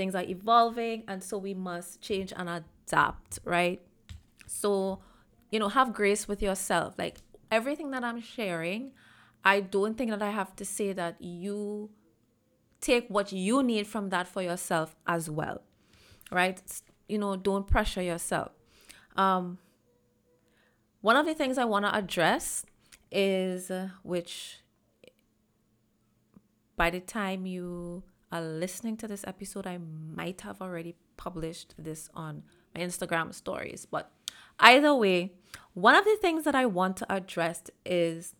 things 0.00 0.14
are 0.14 0.22
evolving, 0.22 1.04
and 1.06 1.22
so 1.22 1.36
we 1.36 1.52
must 1.52 2.00
change 2.00 2.32
and 2.34 2.48
adapt, 2.48 3.38
right? 3.44 3.82
So, 4.46 5.00
you 5.50 5.58
know, 5.58 5.68
have 5.68 5.92
grace 5.92 6.26
with 6.26 6.40
yourself. 6.40 6.94
Like 6.96 7.18
everything 7.50 7.90
that 7.90 8.02
I'm 8.02 8.18
sharing, 8.18 8.92
I 9.44 9.60
don't 9.60 9.98
think 9.98 10.10
that 10.10 10.22
I 10.22 10.30
have 10.30 10.56
to 10.56 10.64
say 10.64 10.94
that 10.94 11.20
you 11.20 11.90
take 12.80 13.08
what 13.08 13.30
you 13.30 13.62
need 13.62 13.86
from 13.86 14.08
that 14.08 14.26
for 14.26 14.40
yourself 14.40 14.96
as 15.06 15.28
well, 15.28 15.60
right? 16.30 16.58
You 17.06 17.18
know, 17.18 17.36
don't 17.36 17.66
pressure 17.66 18.00
yourself. 18.00 18.52
Um, 19.16 19.58
one 21.02 21.16
of 21.16 21.26
the 21.26 21.34
things 21.34 21.58
I 21.58 21.66
want 21.66 21.84
to 21.84 21.94
address 21.94 22.64
is 23.12 23.70
uh, 23.70 23.90
which 24.02 24.60
by 26.74 26.88
the 26.88 27.00
time 27.00 27.44
you 27.44 28.02
are 28.32 28.42
listening 28.42 28.96
to 28.98 29.08
this 29.08 29.24
episode, 29.26 29.66
I 29.66 29.78
might 29.78 30.42
have 30.42 30.60
already 30.60 30.94
published 31.16 31.74
this 31.78 32.08
on 32.14 32.42
my 32.74 32.80
Instagram 32.80 33.34
stories. 33.34 33.86
But 33.90 34.10
either 34.58 34.94
way, 34.94 35.32
one 35.74 35.94
of 35.94 36.04
the 36.04 36.16
things 36.20 36.44
that 36.44 36.54
I 36.54 36.66
want 36.66 36.96
to 36.98 37.12
address 37.12 37.62
is 37.84 38.34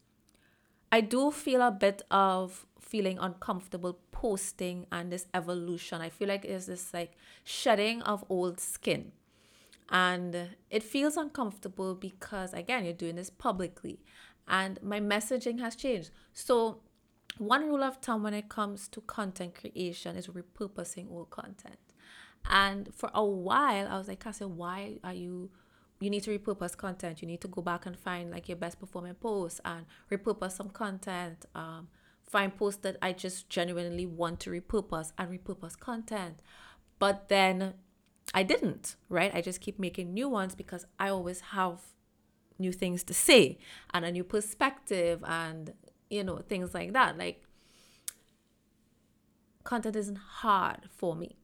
I 0.92 1.00
do 1.00 1.30
feel 1.30 1.62
a 1.62 1.70
bit 1.70 2.02
of 2.10 2.66
feeling 2.80 3.18
uncomfortable 3.20 3.98
posting 4.10 4.86
and 4.90 5.12
this 5.12 5.26
evolution. 5.34 6.00
I 6.00 6.08
feel 6.08 6.28
like 6.28 6.44
it's 6.44 6.66
this 6.66 6.92
like 6.92 7.12
shedding 7.44 8.02
of 8.02 8.24
old 8.28 8.60
skin. 8.60 9.12
And 9.92 10.50
it 10.70 10.84
feels 10.84 11.16
uncomfortable 11.16 11.96
because, 11.96 12.52
again, 12.52 12.84
you're 12.84 12.94
doing 12.94 13.16
this 13.16 13.30
publicly 13.30 13.98
and 14.46 14.82
my 14.82 15.00
messaging 15.00 15.60
has 15.60 15.76
changed. 15.76 16.10
So, 16.32 16.80
one 17.38 17.66
rule 17.66 17.82
of 17.82 17.96
thumb 17.96 18.22
when 18.22 18.34
it 18.34 18.48
comes 18.48 18.88
to 18.88 19.00
content 19.02 19.54
creation 19.54 20.16
is 20.16 20.28
repurposing 20.28 21.10
old 21.10 21.30
content. 21.30 21.78
And 22.48 22.92
for 22.94 23.10
a 23.14 23.24
while, 23.24 23.88
I 23.88 23.98
was 23.98 24.08
like, 24.08 24.20
Cassie, 24.20 24.44
why 24.44 24.98
are 25.04 25.14
you? 25.14 25.50
You 26.00 26.08
need 26.08 26.22
to 26.22 26.38
repurpose 26.38 26.76
content. 26.76 27.20
You 27.20 27.28
need 27.28 27.42
to 27.42 27.48
go 27.48 27.60
back 27.60 27.84
and 27.84 27.98
find 27.98 28.30
like 28.30 28.48
your 28.48 28.56
best 28.56 28.80
performing 28.80 29.14
posts 29.14 29.60
and 29.64 29.84
repurpose 30.10 30.52
some 30.52 30.70
content. 30.70 31.44
Um, 31.54 31.88
find 32.26 32.56
posts 32.56 32.80
that 32.82 32.96
I 33.02 33.12
just 33.12 33.50
genuinely 33.50 34.06
want 34.06 34.40
to 34.40 34.50
repurpose 34.50 35.12
and 35.18 35.30
repurpose 35.30 35.78
content. 35.78 36.40
But 36.98 37.28
then 37.28 37.74
I 38.32 38.42
didn't, 38.44 38.96
right? 39.08 39.34
I 39.34 39.40
just 39.40 39.60
keep 39.60 39.78
making 39.78 40.14
new 40.14 40.28
ones 40.28 40.54
because 40.54 40.86
I 40.98 41.08
always 41.08 41.40
have 41.40 41.80
new 42.58 42.72
things 42.72 43.02
to 43.04 43.14
say 43.14 43.58
and 43.92 44.04
a 44.04 44.12
new 44.12 44.24
perspective 44.24 45.22
and, 45.26 45.74
you 46.10 46.24
know, 46.24 46.38
things 46.38 46.74
like 46.74 46.92
that. 46.92 47.16
Like, 47.16 47.42
content 49.64 49.96
isn't 49.96 50.18
hard 50.18 50.88
for 50.90 51.14
me. 51.16 51.36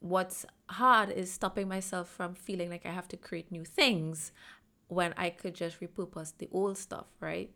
What's 0.00 0.46
hard 0.68 1.10
is 1.10 1.32
stopping 1.32 1.68
myself 1.68 2.08
from 2.08 2.34
feeling 2.34 2.70
like 2.70 2.86
I 2.86 2.90
have 2.90 3.08
to 3.08 3.16
create 3.16 3.50
new 3.50 3.64
things 3.64 4.30
when 4.88 5.14
I 5.16 5.30
could 5.30 5.54
just 5.54 5.80
repurpose 5.80 6.32
the 6.36 6.48
old 6.52 6.78
stuff, 6.78 7.06
right? 7.18 7.50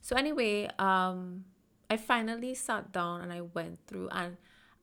So 0.00 0.16
anyway, 0.16 0.68
um 0.78 1.44
I 1.88 1.96
finally 1.96 2.54
sat 2.54 2.90
down 2.90 3.20
and 3.20 3.32
I 3.32 3.42
went 3.42 3.78
through 3.86 4.08
and 4.08 4.38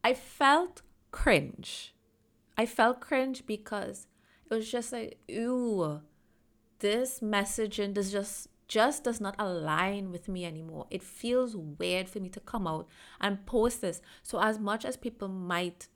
I 0.06 0.14
felt 0.14 0.84
cringe 1.12 1.94
I 2.58 2.66
felt 2.66 3.02
cringe 3.02 3.46
because 3.46 4.08
it 4.50 4.54
was 4.54 4.70
just 4.70 4.94
like, 4.94 5.18
ooh, 5.32 6.02
this 6.80 7.20
messaging 7.20 7.94
does 7.94 8.12
just 8.12 8.48
just 8.74 9.04
does 9.04 9.22
not 9.22 9.36
align 9.38 10.12
with 10.12 10.28
me 10.28 10.44
anymore. 10.46 10.88
It 10.90 11.04
feels 11.04 11.56
weird 11.56 12.10
for 12.10 12.20
me 12.20 12.30
to 12.30 12.40
come 12.40 12.66
out 12.66 12.88
and 13.22 13.46
post 13.46 13.82
this. 13.82 14.02
So 14.24 14.42
as 14.42 14.58
much 14.58 14.84
as 14.84 14.98
people 14.98 15.28
might 15.28 15.90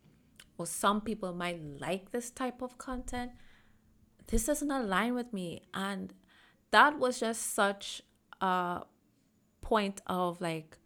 or 0.60 0.68
some 0.68 1.02
people 1.02 1.34
might 1.34 1.60
like 1.82 2.12
this 2.12 2.30
type 2.30 2.62
of 2.62 2.78
content, 2.78 3.32
this 4.28 4.46
doesn't 4.46 4.70
align 4.70 5.16
with 5.16 5.34
me. 5.34 5.64
And 5.74 6.14
that 6.70 7.00
was 7.00 7.20
just 7.20 7.56
such 7.56 8.04
a 8.42 8.84
point 9.62 10.02
of 10.06 10.40
like 10.40 10.78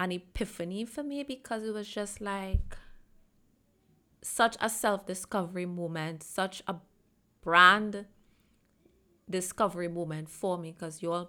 an 0.00 0.10
epiphany 0.10 0.84
for 0.84 1.04
me 1.04 1.22
because 1.22 1.62
it 1.62 1.72
was 1.72 1.86
just 1.86 2.20
like 2.20 2.76
such 4.20 4.56
a 4.60 4.68
self 4.68 5.06
discovery 5.06 5.66
moment, 5.66 6.24
such 6.24 6.60
a 6.66 6.74
brand 7.40 8.06
discovery 9.30 9.88
moment 9.88 10.28
for 10.28 10.58
me 10.58 10.72
because 10.72 11.02
you're 11.02 11.28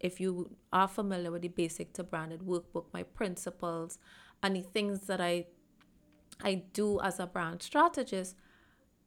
if 0.00 0.20
you 0.20 0.56
are 0.72 0.88
familiar 0.88 1.30
with 1.30 1.42
the 1.42 1.48
basic 1.48 1.92
to 1.94 2.02
branded 2.02 2.40
workbook, 2.40 2.86
my 2.92 3.02
principles 3.02 3.98
and 4.42 4.56
the 4.56 4.62
things 4.62 5.06
that 5.06 5.20
I 5.20 5.46
I 6.42 6.62
do 6.72 7.00
as 7.00 7.20
a 7.20 7.26
brand 7.26 7.62
strategist, 7.62 8.34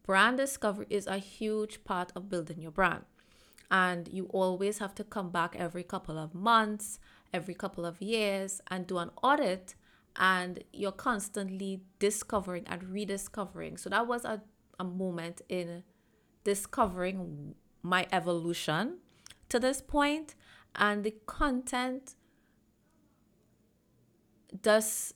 brand 0.06 0.38
discovery 0.38 0.86
is 0.90 1.08
a 1.08 1.18
huge 1.18 1.84
part 1.84 2.12
of 2.16 2.30
building 2.30 2.62
your 2.62 2.72
brand. 2.72 3.06
And 3.72 4.08
you 4.08 4.26
always 4.26 4.78
have 4.78 4.94
to 4.96 5.04
come 5.04 5.32
back 5.32 5.56
every 5.58 5.82
couple 5.82 6.20
of 6.20 6.36
months, 6.36 7.00
every 7.34 7.56
couple 7.56 7.88
of 7.88 8.00
years, 8.02 8.62
and 8.70 8.86
do 8.86 9.00
an 9.00 9.10
audit 9.24 9.74
and 10.16 10.64
you're 10.72 10.92
constantly 10.92 11.82
discovering 12.00 12.66
and 12.68 12.84
rediscovering. 12.84 13.78
So 13.78 13.90
that 13.90 14.08
was 14.08 14.26
a, 14.26 14.42
a 14.80 14.84
moment 14.84 15.42
in 15.50 15.84
discovering 16.44 17.56
my 17.82 18.06
evolution 18.12 19.00
to 19.50 19.60
this 19.60 19.82
point 19.82 20.36
and 20.76 21.04
the 21.04 21.16
content 21.26 22.16
does 24.62 25.14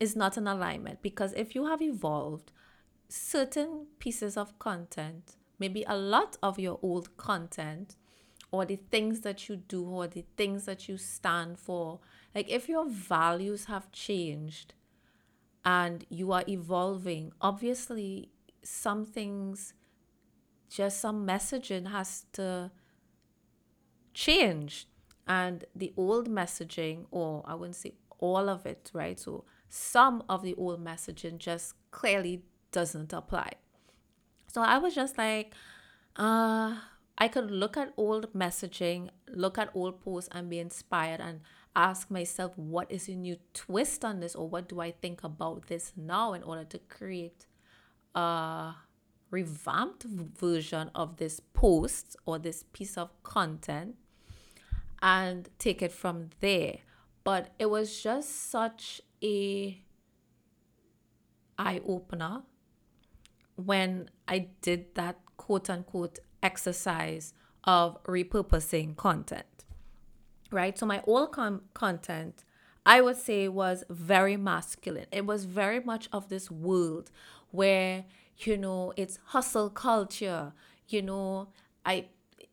is 0.00 0.16
not 0.16 0.36
in 0.36 0.46
alignment. 0.46 1.00
Because 1.02 1.32
if 1.34 1.54
you 1.54 1.66
have 1.66 1.80
evolved 1.80 2.52
certain 3.08 3.86
pieces 3.98 4.36
of 4.36 4.58
content 4.58 5.36
maybe 5.58 5.84
a 5.86 5.96
lot 5.96 6.36
of 6.42 6.58
your 6.58 6.80
old 6.82 7.16
content 7.16 7.94
or 8.50 8.64
the 8.64 8.76
things 8.90 9.20
that 9.20 9.48
you 9.48 9.56
do 9.56 9.84
or 9.84 10.08
the 10.08 10.24
things 10.36 10.64
that 10.64 10.88
you 10.88 10.96
stand 10.96 11.56
for 11.58 12.00
like 12.34 12.50
if 12.50 12.68
your 12.68 12.88
values 12.88 13.66
have 13.66 13.92
changed 13.92 14.74
and 15.64 16.04
you 16.10 16.32
are 16.32 16.44
evolving, 16.46 17.32
obviously 17.40 18.30
some 18.62 19.04
things, 19.04 19.72
just 20.68 21.00
some 21.00 21.26
messaging 21.26 21.90
has 21.90 22.26
to 22.32 22.70
change. 24.14 24.86
And 25.26 25.64
the 25.74 25.92
old 25.96 26.28
messaging, 26.28 27.06
or 27.10 27.42
I 27.46 27.54
wouldn't 27.54 27.76
say 27.76 27.94
all 28.18 28.48
of 28.48 28.66
it, 28.66 28.90
right? 28.92 29.18
So 29.18 29.44
some 29.68 30.22
of 30.28 30.42
the 30.42 30.54
old 30.54 30.84
messaging 30.84 31.38
just 31.38 31.74
clearly 31.90 32.42
doesn't 32.72 33.12
apply. 33.12 33.52
So 34.48 34.62
I 34.62 34.78
was 34.78 34.94
just 34.94 35.18
like, 35.18 35.54
uh, 36.16 36.76
I 37.16 37.28
could 37.28 37.50
look 37.50 37.76
at 37.76 37.92
old 37.96 38.32
messaging, 38.32 39.08
look 39.28 39.58
at 39.58 39.70
old 39.74 40.00
posts 40.00 40.28
and 40.32 40.50
be 40.50 40.58
inspired 40.58 41.20
and 41.20 41.40
ask 41.76 42.10
myself 42.10 42.52
what 42.56 42.90
is 42.90 43.08
a 43.08 43.14
new 43.14 43.36
twist 43.52 44.04
on 44.04 44.20
this 44.20 44.34
or 44.34 44.48
what 44.48 44.68
do 44.68 44.80
I 44.80 44.92
think 44.92 45.24
about 45.24 45.66
this 45.66 45.92
now 45.96 46.32
in 46.32 46.42
order 46.42 46.64
to 46.64 46.78
create 46.78 47.46
a 48.14 48.74
revamped 49.30 50.04
version 50.04 50.90
of 50.94 51.16
this 51.16 51.40
post 51.40 52.16
or 52.26 52.38
this 52.38 52.64
piece 52.72 52.96
of 52.96 53.10
content 53.22 53.96
and 55.04 55.48
take 55.60 55.82
it 55.82 55.92
from 55.92 56.30
there. 56.40 56.78
But 57.22 57.50
it 57.60 57.70
was 57.70 58.02
just 58.02 58.50
such 58.50 59.00
a 59.22 59.80
eye 61.56 61.80
opener 61.86 62.42
when 63.54 64.10
I 64.26 64.48
did 64.62 64.96
that 64.96 65.18
quote 65.36 65.70
unquote 65.70 66.18
exercise 66.42 67.34
of 67.62 68.02
repurposing 68.04 68.96
content 68.96 69.46
right? 70.54 70.78
So 70.78 70.86
my 70.86 71.02
old 71.06 71.32
com- 71.32 71.62
content, 71.74 72.44
I 72.86 73.00
would 73.00 73.16
say, 73.16 73.48
was 73.48 73.84
very 73.90 74.36
masculine. 74.36 75.06
It 75.12 75.26
was 75.26 75.44
very 75.44 75.80
much 75.80 76.08
of 76.12 76.28
this 76.28 76.50
world 76.50 77.10
where, 77.50 78.04
you 78.38 78.56
know, 78.56 78.92
it's 78.96 79.18
hustle 79.26 79.68
culture. 79.68 80.52
You 80.88 81.02
know, 81.02 81.48
I, 81.84 82.06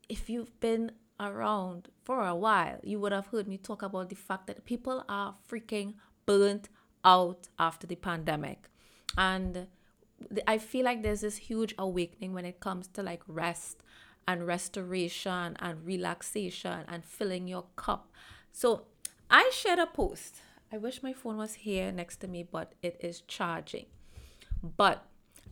if 0.10 0.30
you've 0.30 0.60
been 0.60 0.92
around 1.22 1.90
for 2.04 2.26
a 2.26 2.36
while, 2.36 2.80
you 2.84 3.00
would 3.00 3.12
have 3.12 3.28
heard 3.28 3.48
me 3.48 3.58
talk 3.58 3.82
about 3.84 4.10
the 4.10 4.16
fact 4.16 4.48
that 4.48 4.66
people 4.66 5.06
are 5.08 5.36
freaking 5.50 5.94
burnt 6.26 6.70
out 7.06 7.48
after 7.60 7.88
the 7.88 7.96
pandemic. 7.96 8.70
And 9.18 9.68
I 10.48 10.58
feel 10.58 10.86
like 10.86 11.04
there's 11.04 11.22
this 11.22 11.38
huge 11.38 11.74
awakening 11.78 12.34
when 12.34 12.46
it 12.46 12.60
comes 12.60 12.88
to 12.90 13.04
like 13.04 13.22
rest 13.28 13.84
and 14.28 14.46
restoration 14.46 15.56
and 15.60 15.86
relaxation 15.86 16.86
and 16.88 17.04
filling 17.04 17.48
your 17.48 17.66
cup 17.76 18.12
So 18.52 18.86
I 19.30 19.50
shared 19.54 19.80
a 19.80 19.88
post. 19.88 20.42
I 20.72 20.78
wish 20.78 21.04
my 21.04 21.14
phone 21.14 21.38
was 21.38 21.56
here 21.56 21.92
next 21.92 22.18
to 22.18 22.28
me, 22.28 22.44
but 22.44 22.74
it 22.82 22.98
is 23.02 23.22
charging. 23.22 23.86
But 24.64 25.06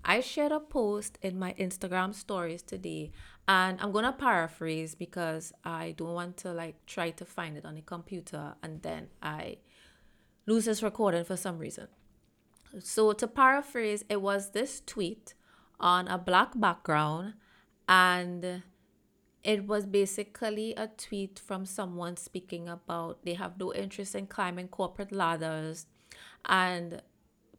I 0.03 0.21
shared 0.21 0.51
a 0.51 0.59
post 0.59 1.17
in 1.21 1.39
my 1.39 1.53
Instagram 1.53 2.13
stories 2.13 2.61
today, 2.61 3.11
and 3.49 3.81
I'm 3.81 3.91
gonna 3.91 4.13
paraphrase 4.13 4.93
because 4.93 5.51
I 5.65 5.95
don't 5.97 6.13
want 6.13 6.37
to 6.37 6.53
like 6.53 6.85
try 6.85 7.09
to 7.09 7.25
find 7.25 7.57
it 7.57 7.65
on 7.65 7.75
the 7.75 7.81
computer 7.81 8.53
and 8.61 8.81
then 8.83 9.07
I 9.23 9.57
lose 10.45 10.65
this 10.65 10.83
recording 10.83 11.23
for 11.23 11.35
some 11.35 11.57
reason. 11.57 11.87
So 12.79 13.11
to 13.13 13.27
paraphrase, 13.27 14.05
it 14.07 14.21
was 14.21 14.51
this 14.51 14.81
tweet 14.85 15.33
on 15.79 16.07
a 16.07 16.19
black 16.19 16.51
background, 16.59 17.33
and 17.87 18.61
it 19.43 19.65
was 19.65 19.87
basically 19.87 20.75
a 20.75 20.87
tweet 20.87 21.39
from 21.39 21.65
someone 21.65 22.17
speaking 22.17 22.69
about 22.69 23.25
they 23.25 23.33
have 23.33 23.57
no 23.59 23.73
interest 23.73 24.13
in 24.13 24.27
climbing 24.27 24.67
corporate 24.67 25.11
ladders 25.11 25.87
and 26.45 27.01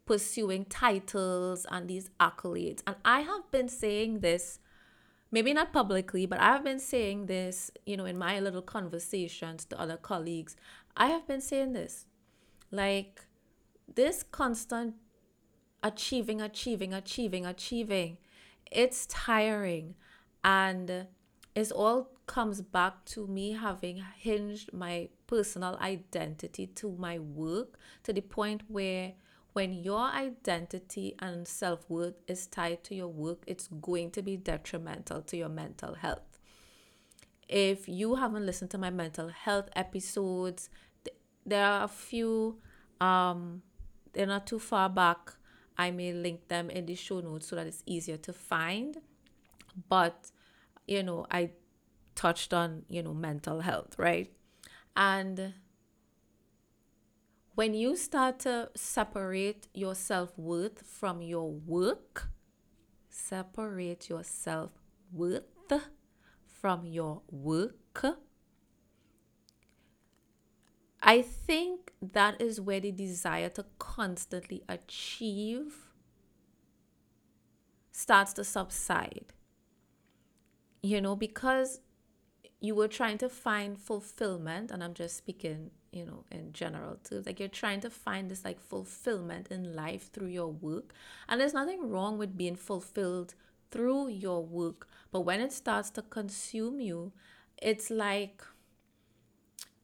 pursuing 0.05 0.63
titles 0.65 1.65
and 1.69 1.89
these 1.89 2.09
accolades. 2.19 2.81
And 2.87 2.95
I 3.03 3.21
have 3.21 3.51
been 3.51 3.67
saying 3.67 4.19
this, 4.19 4.59
maybe 5.31 5.53
not 5.53 5.71
publicly, 5.71 6.25
but 6.25 6.39
I 6.39 6.53
have 6.53 6.63
been 6.63 6.79
saying 6.79 7.27
this, 7.27 7.71
you 7.85 7.97
know, 7.97 8.05
in 8.05 8.17
my 8.17 8.39
little 8.39 8.61
conversations 8.61 9.65
to 9.65 9.79
other 9.79 9.97
colleagues. 9.97 10.55
I 10.97 11.07
have 11.07 11.27
been 11.27 11.41
saying 11.41 11.73
this 11.73 12.05
like 12.71 13.25
this 13.93 14.23
constant 14.23 14.95
achieving, 15.83 16.41
achieving, 16.41 16.93
achieving, 16.93 17.45
achieving, 17.45 18.17
it's 18.71 19.05
tiring. 19.07 19.95
And 20.43 21.07
it 21.55 21.71
all 21.71 22.09
comes 22.25 22.61
back 22.61 23.03
to 23.05 23.27
me 23.27 23.53
having 23.53 24.03
hinged 24.17 24.71
my 24.73 25.09
personal 25.27 25.77
identity 25.81 26.67
to 26.67 26.91
my 26.97 27.19
work 27.19 27.77
to 28.03 28.13
the 28.13 28.21
point 28.21 28.63
where 28.67 29.13
when 29.53 29.73
your 29.73 29.99
identity 29.99 31.15
and 31.19 31.47
self 31.47 31.89
worth 31.89 32.15
is 32.27 32.47
tied 32.47 32.83
to 32.85 32.95
your 32.95 33.09
work, 33.09 33.43
it's 33.47 33.67
going 33.67 34.11
to 34.11 34.21
be 34.21 34.37
detrimental 34.37 35.21
to 35.23 35.37
your 35.37 35.49
mental 35.49 35.95
health. 35.95 36.39
If 37.49 37.89
you 37.89 38.15
haven't 38.15 38.45
listened 38.45 38.71
to 38.71 38.77
my 38.77 38.89
mental 38.89 39.27
health 39.27 39.69
episodes, 39.75 40.69
there 41.45 41.65
are 41.65 41.83
a 41.83 41.87
few, 41.89 42.59
um, 43.01 43.61
they're 44.13 44.25
not 44.25 44.47
too 44.47 44.59
far 44.59 44.89
back. 44.89 45.33
I 45.77 45.91
may 45.91 46.13
link 46.13 46.47
them 46.47 46.69
in 46.69 46.85
the 46.85 46.95
show 46.95 47.19
notes 47.19 47.47
so 47.47 47.57
that 47.57 47.67
it's 47.67 47.83
easier 47.85 48.17
to 48.17 48.31
find. 48.31 48.97
But, 49.89 50.31
you 50.87 51.03
know, 51.03 51.25
I 51.29 51.51
touched 52.15 52.53
on, 52.53 52.83
you 52.87 53.03
know, 53.03 53.13
mental 53.13 53.61
health, 53.61 53.97
right? 53.97 54.31
And 54.95 55.53
when 57.55 57.73
you 57.73 57.95
start 57.95 58.39
to 58.39 58.69
separate 58.75 59.67
your 59.73 59.95
self 59.95 60.37
worth 60.37 60.85
from 60.85 61.21
your 61.21 61.51
work, 61.51 62.29
separate 63.09 64.09
your 64.09 64.23
self 64.23 64.71
worth 65.11 65.43
from 66.45 66.85
your 66.85 67.21
work, 67.29 68.05
I 71.01 71.21
think 71.21 71.91
that 72.01 72.39
is 72.39 72.61
where 72.61 72.79
the 72.79 72.91
desire 72.91 73.49
to 73.49 73.65
constantly 73.79 74.63
achieve 74.69 75.87
starts 77.91 78.33
to 78.33 78.43
subside. 78.43 79.33
You 80.83 81.01
know, 81.01 81.15
because 81.15 81.81
you 82.59 82.75
were 82.75 82.87
trying 82.87 83.17
to 83.19 83.29
find 83.29 83.77
fulfillment, 83.77 84.71
and 84.71 84.83
I'm 84.83 84.93
just 84.93 85.17
speaking 85.17 85.71
you 85.91 86.05
know 86.05 86.23
in 86.31 86.53
general 86.53 86.97
too. 87.03 87.21
Like 87.25 87.39
you're 87.39 87.49
trying 87.49 87.81
to 87.81 87.89
find 87.89 88.29
this 88.29 88.45
like 88.45 88.59
fulfillment 88.59 89.47
in 89.49 89.75
life 89.75 90.11
through 90.11 90.27
your 90.27 90.47
work. 90.51 90.93
And 91.27 91.39
there's 91.39 91.53
nothing 91.53 91.89
wrong 91.89 92.17
with 92.17 92.37
being 92.37 92.55
fulfilled 92.55 93.35
through 93.71 94.09
your 94.09 94.45
work 94.45 94.87
but 95.11 95.21
when 95.21 95.39
it 95.39 95.53
starts 95.53 95.89
to 95.91 96.01
consume 96.01 96.81
you 96.81 97.11
it's 97.57 97.89
like 97.89 98.43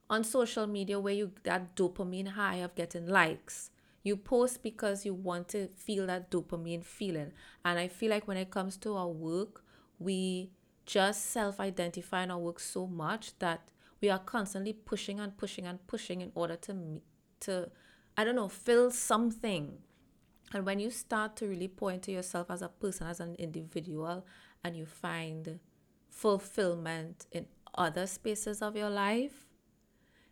on 0.10 0.24
social 0.24 0.68
media 0.68 1.00
where 1.00 1.14
you 1.14 1.32
that 1.44 1.76
dopamine 1.76 2.30
high 2.30 2.56
of 2.58 2.76
getting 2.76 3.08
likes. 3.08 3.70
You 4.04 4.16
post 4.16 4.64
because 4.64 5.06
you 5.06 5.14
want 5.14 5.50
to 5.50 5.68
feel 5.76 6.08
that 6.08 6.32
dopamine 6.32 6.84
feeling. 6.84 7.32
And 7.66 7.78
i 7.80 7.88
feel 7.88 8.10
like 8.10 8.28
when 8.28 8.38
it 8.38 8.52
comes 8.52 8.78
to 8.78 8.96
our 8.96 9.10
work 9.10 9.64
we 10.00 10.52
just 10.86 11.26
self-identify 11.32 12.24
in 12.24 12.32
our 12.32 12.38
work 12.40 12.60
so 12.60 12.88
much 12.88 13.38
that 13.40 13.68
we 14.02 14.10
are 14.10 14.20
constantly 14.20 14.74
pushing 14.74 15.20
and 15.20 15.38
pushing 15.38 15.66
and 15.66 15.86
pushing 15.88 16.22
in 16.22 16.32
order 16.36 16.56
to 16.56 17.02
to 17.42 17.70
I 18.16 18.24
don't 18.24 18.36
know 18.36 18.50
fill 18.50 18.92
something. 18.92 19.80
And 20.54 20.66
when 20.66 20.80
you 20.80 20.90
start 20.92 21.36
to 21.38 21.48
really 21.48 21.68
point 21.68 22.04
to 22.04 22.12
yourself 22.12 22.50
as 22.50 22.62
a 22.62 22.70
person, 22.70 23.08
as 23.08 23.20
an 23.20 23.36
individual, 23.36 24.26
and 24.64 24.78
you 24.78 24.86
find 24.86 25.60
fulfillment 26.10 27.28
in 27.32 27.48
other 27.76 28.08
spaces 28.08 28.62
of 28.62 28.76
your 28.76 28.90
life, 28.90 29.46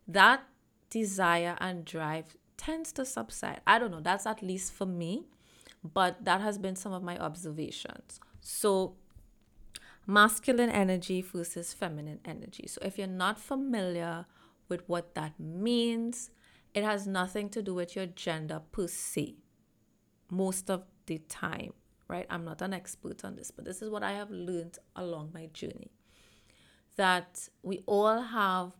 that 0.08 0.44
desire 0.90 1.58
and 1.60 1.84
drive 1.84 2.38
tends 2.56 2.94
to 2.94 3.06
subside. 3.06 3.60
I 3.68 3.78
don't 3.78 3.92
know, 3.92 4.00
that's 4.00 4.26
at 4.26 4.42
least 4.42 4.72
for 4.72 4.86
me, 4.86 5.28
but 5.84 6.24
that 6.24 6.40
has 6.40 6.58
been 6.58 6.76
some 6.76 6.94
of 6.94 7.04
my 7.04 7.18
observations. 7.18 8.20
So 8.40 8.96
masculine 10.08 10.70
energy 10.70 11.22
versus 11.22 11.74
feminine 11.74 12.20
energy. 12.26 12.68
So 12.68 12.80
if 12.84 12.98
you're 12.98 13.08
not 13.08 13.40
familiar 13.40 14.26
with 14.70 14.88
what 14.88 15.16
that 15.16 15.40
means, 15.40 16.30
it 16.74 16.84
has 16.84 17.08
nothing 17.08 17.50
to 17.50 17.62
do 17.62 17.74
with 17.74 17.96
your 17.96 18.06
gender 18.06 18.62
per 18.72 18.88
se. 18.88 19.36
Most 20.30 20.70
of 20.70 20.84
the 21.06 21.20
time, 21.30 21.74
right? 22.08 22.26
I'm 22.30 22.44
not 22.44 22.62
an 22.62 22.74
expert 22.74 23.24
on 23.24 23.36
this, 23.36 23.52
but 23.52 23.66
this 23.66 23.82
is 23.82 23.90
what 23.90 24.04
I 24.04 24.14
have 24.14 24.30
learned 24.30 24.78
along 24.96 25.32
my 25.34 25.48
journey. 25.48 25.92
That 26.98 27.50
we 27.64 27.82
all 27.86 28.22
have 28.22 28.72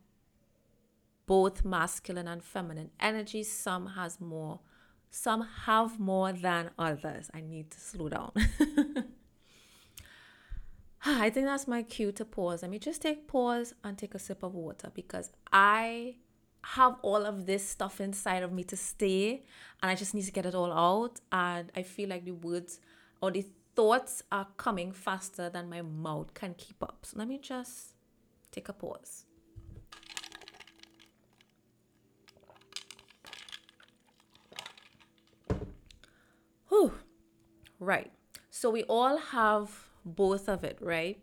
both 1.26 1.66
masculine 1.66 2.28
and 2.28 2.44
feminine 2.44 2.92
energy. 3.00 3.44
Some 3.44 3.88
has 3.88 4.20
more, 4.20 4.60
some 5.10 5.48
have 5.66 6.00
more 6.00 6.32
than 6.32 6.72
others. 6.78 7.30
I 7.34 7.42
need 7.42 7.72
to 7.72 7.80
slow 7.80 8.10
down. 8.10 8.32
I 11.08 11.30
think 11.30 11.46
that's 11.46 11.68
my 11.68 11.84
cue 11.84 12.12
to 12.14 12.26
pause. 12.26 12.64
Let 12.64 12.72
me 12.72 12.80
just 12.80 13.02
take 13.02 13.28
pause 13.28 13.76
and 13.84 13.96
take 13.96 14.16
a 14.16 14.20
sip 14.20 14.42
of 14.42 14.56
water 14.56 14.92
because 14.94 15.30
I 15.54 16.16
have 16.64 16.96
all 17.04 17.28
of 17.28 17.46
this 17.46 17.68
stuff 17.68 18.02
inside 18.02 18.42
of 18.42 18.52
me 18.52 18.64
to 18.64 18.76
stay 18.76 19.44
and 19.84 19.92
I 19.92 19.94
just 19.94 20.16
need 20.16 20.24
to 20.24 20.32
get 20.32 20.48
it 20.48 20.56
all 20.56 20.74
out. 20.74 21.20
And 21.32 21.72
I 21.76 21.84
feel 21.84 22.10
like 22.10 22.26
the 22.26 22.32
words 22.32 22.80
or 23.22 23.30
the 23.30 23.46
thoughts 23.76 24.24
are 24.32 24.48
coming 24.58 24.92
faster 24.92 25.48
than 25.48 25.70
my 25.70 25.84
mouth 25.84 26.34
can 26.34 26.56
keep 26.56 26.82
up. 26.82 27.00
So 27.04 27.20
let 27.20 27.28
me 27.28 27.38
just 27.38 27.94
take 28.52 28.68
a 28.68 28.74
pause. 28.74 29.26
Whew. 36.70 36.94
Right. 37.80 38.12
So 38.50 38.72
we 38.72 38.82
all 38.84 39.18
have 39.18 39.85
both 40.06 40.48
of 40.48 40.64
it, 40.64 40.78
right? 40.80 41.20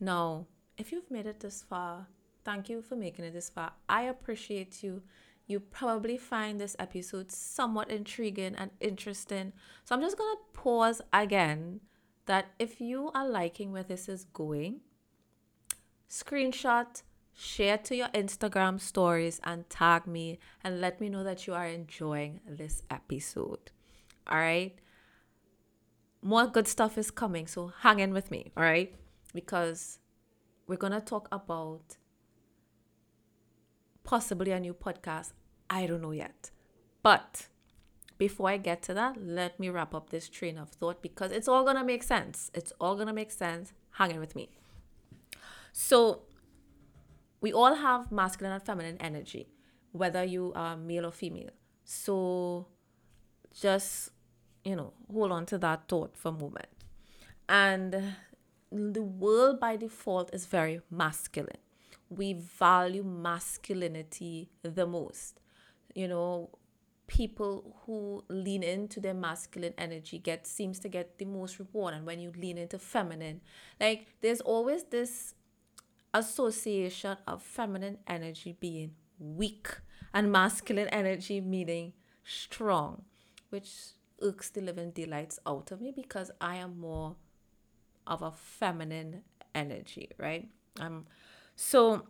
Now, 0.00 0.46
if 0.76 0.92
you've 0.92 1.10
made 1.10 1.26
it 1.26 1.40
this 1.40 1.62
far, 1.62 2.08
thank 2.44 2.68
you 2.68 2.82
for 2.82 2.96
making 2.96 3.24
it 3.24 3.32
this 3.32 3.48
far. 3.48 3.72
I 3.88 4.02
appreciate 4.02 4.82
you. 4.82 5.02
You 5.46 5.60
probably 5.60 6.16
find 6.16 6.60
this 6.60 6.76
episode 6.78 7.30
somewhat 7.30 7.90
intriguing 7.90 8.54
and 8.56 8.70
interesting. 8.80 9.52
So 9.84 9.94
I'm 9.94 10.00
just 10.00 10.18
going 10.18 10.34
to 10.34 10.60
pause 10.60 11.00
again 11.12 11.80
that 12.26 12.46
if 12.58 12.80
you 12.80 13.10
are 13.14 13.28
liking 13.28 13.72
where 13.72 13.82
this 13.82 14.08
is 14.08 14.24
going, 14.24 14.80
screenshot, 16.08 17.02
share 17.34 17.78
to 17.78 17.96
your 17.96 18.08
Instagram 18.08 18.80
stories 18.80 19.40
and 19.44 19.68
tag 19.68 20.06
me 20.06 20.38
and 20.62 20.80
let 20.80 21.00
me 21.00 21.08
know 21.08 21.24
that 21.24 21.46
you 21.46 21.54
are 21.54 21.66
enjoying 21.66 22.40
this 22.46 22.82
episode. 22.90 23.70
All 24.26 24.38
right 24.38 24.78
more 26.22 26.46
good 26.46 26.68
stuff 26.68 26.98
is 26.98 27.10
coming. 27.10 27.46
So 27.46 27.72
hang 27.80 28.00
in 28.00 28.12
with 28.12 28.30
me, 28.30 28.52
all 28.56 28.62
right? 28.62 28.94
Because 29.34 29.98
we're 30.66 30.76
going 30.76 30.92
to 30.92 31.00
talk 31.00 31.28
about 31.32 31.96
possibly 34.04 34.52
a 34.52 34.60
new 34.60 34.74
podcast. 34.74 35.32
I 35.68 35.86
don't 35.86 36.02
know 36.02 36.10
yet. 36.10 36.50
But 37.02 37.46
before 38.18 38.50
I 38.50 38.56
get 38.58 38.82
to 38.82 38.94
that, 38.94 39.16
let 39.20 39.58
me 39.58 39.68
wrap 39.70 39.94
up 39.94 40.10
this 40.10 40.28
train 40.28 40.58
of 40.58 40.68
thought 40.68 41.00
because 41.00 41.32
it's 41.32 41.48
all 41.48 41.64
going 41.64 41.76
to 41.76 41.84
make 41.84 42.02
sense. 42.02 42.50
It's 42.54 42.72
all 42.80 42.94
going 42.94 43.06
to 43.06 43.14
make 43.14 43.30
sense. 43.30 43.72
Hang 43.92 44.10
in 44.10 44.20
with 44.20 44.36
me. 44.36 44.50
So, 45.72 46.22
we 47.40 47.52
all 47.52 47.74
have 47.74 48.12
masculine 48.12 48.52
and 48.52 48.62
feminine 48.62 48.96
energy, 49.00 49.48
whether 49.92 50.24
you 50.24 50.52
are 50.54 50.76
male 50.76 51.06
or 51.06 51.12
female. 51.12 51.50
So, 51.84 52.66
just 53.58 54.10
you 54.64 54.76
know, 54.76 54.92
hold 55.12 55.32
on 55.32 55.46
to 55.46 55.58
that 55.58 55.88
thought 55.88 56.16
for 56.16 56.28
a 56.28 56.32
moment. 56.32 56.68
And 57.48 58.14
the 58.70 59.02
world 59.02 59.58
by 59.60 59.76
default 59.76 60.32
is 60.34 60.46
very 60.46 60.80
masculine. 60.90 61.58
we 62.08 62.32
value 62.34 63.04
masculinity 63.04 64.50
the 64.62 64.86
most. 64.86 65.38
You 65.94 66.08
know, 66.08 66.50
people 67.06 67.76
who 67.86 68.24
lean 68.28 68.62
into 68.62 69.00
their 69.00 69.14
masculine 69.14 69.74
energy 69.78 70.18
get 70.18 70.46
seems 70.46 70.78
to 70.78 70.88
get 70.88 71.18
the 71.18 71.24
most 71.24 71.58
reward 71.58 71.92
and 71.94 72.06
when 72.06 72.20
you 72.20 72.32
lean 72.36 72.56
into 72.56 72.78
feminine 72.78 73.40
like 73.80 74.06
there's 74.20 74.40
always 74.42 74.84
this 74.84 75.34
association 76.14 77.16
of 77.26 77.42
feminine 77.42 77.98
energy 78.06 78.56
being 78.60 78.92
weak 79.18 79.68
and 80.14 80.30
masculine 80.30 80.88
energy 80.88 81.40
meaning 81.40 81.92
strong 82.24 83.02
which 83.50 83.70
irks 84.22 84.50
the 84.50 84.60
living 84.60 84.90
daylights 84.90 85.38
out 85.46 85.70
of 85.70 85.80
me 85.80 85.92
because 85.94 86.30
i 86.40 86.56
am 86.56 86.78
more 86.78 87.16
of 88.06 88.22
a 88.22 88.30
feminine 88.30 89.22
energy 89.54 90.08
right 90.18 90.48
um 90.80 91.06
so 91.56 92.06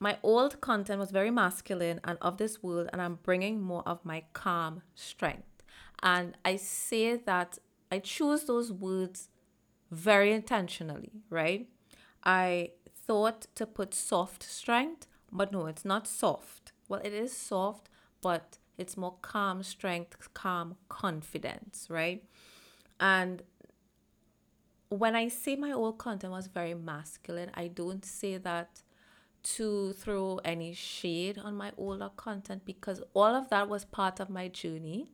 my 0.00 0.18
old 0.22 0.60
content 0.60 0.98
was 0.98 1.10
very 1.10 1.30
masculine 1.30 2.00
and 2.04 2.18
of 2.20 2.36
this 2.36 2.62
world, 2.62 2.88
and 2.92 3.00
I'm 3.00 3.18
bringing 3.22 3.60
more 3.60 3.82
of 3.86 4.04
my 4.04 4.24
calm 4.32 4.82
strength. 4.94 5.62
And 6.02 6.36
I 6.44 6.56
say 6.56 7.16
that 7.16 7.58
I 7.90 8.00
choose 8.00 8.44
those 8.44 8.72
words 8.72 9.28
very 9.90 10.32
intentionally, 10.32 11.12
right? 11.30 11.68
I 12.24 12.72
thought 13.06 13.46
to 13.54 13.66
put 13.66 13.94
soft 13.94 14.42
strength, 14.42 15.06
but 15.30 15.52
no, 15.52 15.66
it's 15.66 15.84
not 15.84 16.06
soft. 16.06 16.72
Well, 16.88 17.00
it 17.04 17.14
is 17.14 17.34
soft, 17.34 17.88
but 18.20 18.58
it's 18.76 18.96
more 18.96 19.14
calm 19.22 19.62
strength, 19.62 20.32
calm 20.34 20.76
confidence, 20.88 21.86
right? 21.88 22.24
And 23.00 23.42
when 24.88 25.16
I 25.16 25.28
say 25.28 25.56
my 25.56 25.72
old 25.72 25.98
content 25.98 26.32
was 26.32 26.46
very 26.46 26.74
masculine, 26.74 27.50
I 27.54 27.68
don't 27.68 28.04
say 28.04 28.36
that 28.38 28.82
to 29.44 29.92
throw 29.92 30.40
any 30.44 30.72
shade 30.72 31.38
on 31.38 31.54
my 31.54 31.72
older 31.76 32.10
content 32.16 32.64
because 32.64 33.02
all 33.12 33.34
of 33.34 33.50
that 33.50 33.68
was 33.68 33.84
part 33.84 34.18
of 34.20 34.30
my 34.30 34.48
journey. 34.48 35.08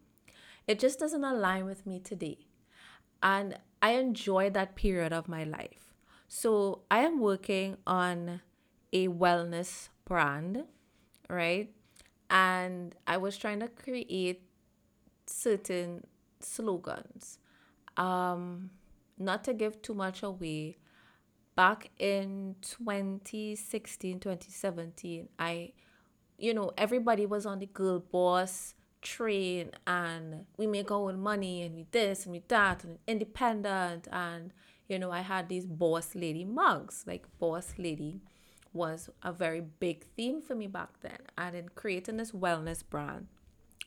It 0.66 0.79
just 0.79 1.01
doesn't 1.01 1.25
align 1.25 1.64
with 1.64 1.87
me 1.87 1.99
today. 1.99 2.38
And 3.23 3.59
I 3.83 3.92
enjoy 3.92 4.51
that 4.51 4.77
period 4.77 5.12
of 5.12 5.29
my 5.29 5.44
life. 5.44 5.94
So 6.29 6.83
I 6.90 7.01
am 7.01 7.18
working 7.18 7.77
on 7.87 8.40
a 8.92 9.09
wellness 9.09 9.88
brand, 10.05 10.64
right? 11.29 11.73
And 12.31 12.95
I 13.07 13.16
was 13.16 13.37
trying 13.37 13.61
to 13.61 13.69
create 13.69 14.43
certain 15.27 16.07
slogans. 16.40 17.38
Um, 17.97 18.71
not 19.19 19.45
to 19.45 19.53
give 19.53 19.83
too 19.83 19.95
much 19.95 20.23
away, 20.23 20.79
back 21.61 21.90
in 21.99 22.57
2016 22.62 24.21
2017 24.21 25.29
i 25.38 25.71
you 26.38 26.55
know 26.55 26.73
everybody 26.79 27.27
was 27.27 27.45
on 27.45 27.59
the 27.59 27.66
girl 27.66 27.99
boss 27.99 28.75
train 29.03 29.71
and 29.87 30.47
we 30.57 30.66
make 30.66 30.90
our 30.90 31.11
own 31.11 31.21
money 31.21 31.62
and 31.62 31.75
we 31.75 31.87
this 31.90 32.25
and 32.25 32.33
we 32.33 32.43
that 32.49 32.85
and 32.85 32.99
independent 33.07 34.07
and 34.12 34.53
you 34.88 34.99
know 34.99 35.11
i 35.11 35.21
had 35.21 35.49
these 35.49 35.66
boss 35.66 36.14
lady 36.14 36.45
mugs 36.45 37.05
like 37.07 37.27
boss 37.38 37.75
lady 37.79 38.21
was 38.73 39.11
a 39.23 39.33
very 39.33 39.61
big 39.61 40.05
theme 40.17 40.41
for 40.41 40.55
me 40.55 40.67
back 40.67 41.01
then 41.01 41.19
and 41.37 41.57
in 41.57 41.69
creating 41.71 42.17
this 42.17 42.33
wellness 42.33 42.83
brand 42.89 43.27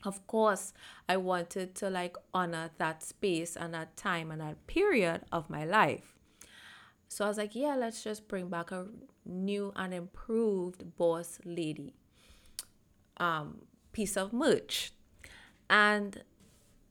of 0.03 0.25
course 0.27 0.73
i 1.07 1.15
wanted 1.15 1.73
to 1.73 1.89
like 1.89 2.17
honor 2.33 2.69
that 2.77 3.01
space 3.01 3.55
and 3.55 3.73
that 3.73 3.95
time 3.95 4.29
and 4.29 4.41
that 4.41 4.67
period 4.67 5.21
of 5.31 5.49
my 5.49 5.63
life 5.63 6.13
so 7.13 7.25
I 7.25 7.27
was 7.27 7.37
like, 7.37 7.53
yeah, 7.53 7.75
let's 7.75 8.03
just 8.03 8.27
bring 8.27 8.49
back 8.49 8.71
a 8.71 8.87
new 9.23 9.71
and 9.75 9.93
improved 9.93 10.97
boss 10.97 11.37
lady 11.45 11.93
um, 13.17 13.59
piece 13.91 14.17
of 14.17 14.33
merch. 14.33 14.93
And 15.69 16.23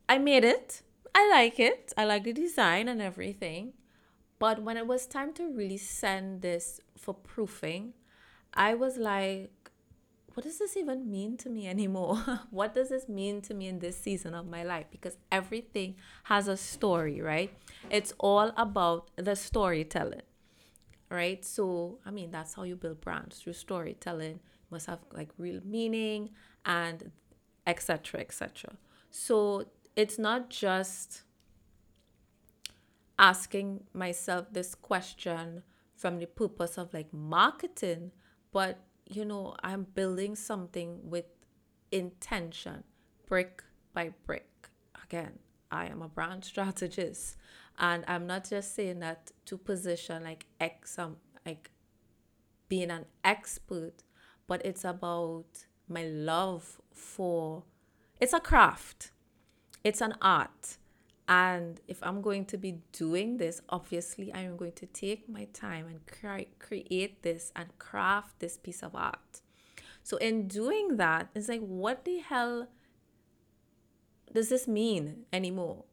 I 0.08 0.18
made 0.18 0.44
it. 0.44 0.82
I 1.12 1.28
like 1.28 1.58
it. 1.58 1.92
I 1.96 2.04
like 2.04 2.22
the 2.22 2.32
design 2.32 2.86
and 2.86 3.02
everything. 3.02 3.72
But 4.42 4.60
when 4.60 4.76
it 4.76 4.88
was 4.88 5.06
time 5.06 5.32
to 5.34 5.46
really 5.46 5.76
send 5.76 6.42
this 6.42 6.80
for 6.98 7.14
proofing, 7.14 7.92
I 8.52 8.74
was 8.74 8.96
like, 8.96 9.52
what 10.34 10.42
does 10.42 10.58
this 10.58 10.76
even 10.76 11.08
mean 11.08 11.36
to 11.36 11.48
me 11.48 11.68
anymore? 11.76 12.16
what 12.50 12.74
does 12.74 12.88
this 12.88 13.08
mean 13.08 13.40
to 13.42 13.54
me 13.54 13.68
in 13.68 13.78
this 13.78 13.96
season 13.96 14.34
of 14.34 14.48
my 14.48 14.64
life? 14.64 14.86
Because 14.90 15.16
everything 15.30 15.94
has 16.24 16.48
a 16.48 16.56
story, 16.56 17.20
right? 17.20 17.56
It's 17.88 18.12
all 18.18 18.52
about 18.56 19.12
the 19.14 19.36
storytelling, 19.36 20.26
right? 21.08 21.44
So, 21.44 22.00
I 22.04 22.10
mean, 22.10 22.32
that's 22.32 22.54
how 22.54 22.64
you 22.64 22.74
build 22.74 23.00
brands 23.00 23.38
through 23.38 23.52
storytelling. 23.52 24.40
You 24.42 24.70
must 24.72 24.86
have 24.86 24.98
like 25.12 25.28
real 25.38 25.60
meaning 25.64 26.30
and 26.66 27.12
etc. 27.64 28.18
etc. 28.18 28.72
So, 29.08 29.66
it's 29.94 30.18
not 30.18 30.50
just 30.50 31.22
asking 33.18 33.84
myself 33.92 34.46
this 34.52 34.74
question 34.74 35.62
from 35.94 36.18
the 36.18 36.26
purpose 36.26 36.78
of 36.78 36.92
like 36.92 37.12
marketing, 37.12 38.12
but 38.52 38.80
you 39.08 39.24
know, 39.24 39.54
I'm 39.62 39.84
building 39.94 40.34
something 40.34 40.98
with 41.02 41.26
intention, 41.90 42.84
brick 43.26 43.62
by 43.92 44.12
brick. 44.26 44.48
Again, 45.04 45.38
I 45.70 45.86
am 45.86 46.02
a 46.02 46.08
brand 46.08 46.44
strategist, 46.44 47.36
and 47.78 48.04
I'm 48.08 48.26
not 48.26 48.48
just 48.48 48.74
saying 48.74 49.00
that 49.00 49.30
to 49.46 49.58
position 49.58 50.24
like 50.24 50.46
X, 50.60 50.98
um, 50.98 51.16
like 51.44 51.70
being 52.68 52.90
an 52.90 53.04
expert, 53.24 54.02
but 54.46 54.64
it's 54.64 54.84
about 54.84 55.66
my 55.88 56.04
love 56.04 56.80
for. 56.92 57.64
It's 58.20 58.32
a 58.32 58.40
craft. 58.40 59.10
It's 59.84 60.00
an 60.00 60.14
art 60.22 60.78
and 61.28 61.80
if 61.86 62.02
I'm 62.02 62.20
going 62.20 62.44
to 62.46 62.58
be 62.58 62.80
doing 62.92 63.36
this, 63.36 63.60
obviously 63.68 64.32
I 64.32 64.40
am 64.40 64.56
going 64.56 64.72
to 64.72 64.86
take 64.86 65.28
my 65.28 65.44
time 65.52 65.86
and 65.86 66.00
cre- 66.06 66.50
create 66.58 67.22
this 67.22 67.52
and 67.54 67.76
craft 67.78 68.40
this 68.40 68.56
piece 68.56 68.82
of 68.82 68.94
art. 68.94 69.40
So 70.02 70.16
in 70.16 70.48
doing 70.48 70.96
that, 70.96 71.28
it's 71.34 71.48
like, 71.48 71.60
what 71.60 72.04
the 72.04 72.18
hell 72.18 72.68
does 74.32 74.48
this 74.48 74.66
mean 74.66 75.24
anymore? 75.32 75.84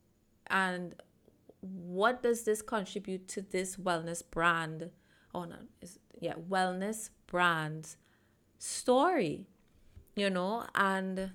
And 0.47 0.95
what 1.61 2.23
does 2.23 2.43
this 2.43 2.61
contribute 2.61 3.27
to 3.29 3.41
this 3.41 3.75
wellness 3.75 4.23
brand? 4.29 4.89
Oh 5.35 5.43
no, 5.43 5.57
is 5.81 5.99
yeah, 6.19 6.35
wellness 6.49 7.09
brand 7.27 7.95
story, 8.57 9.45
you 10.15 10.29
know, 10.29 10.65
and 10.73 11.31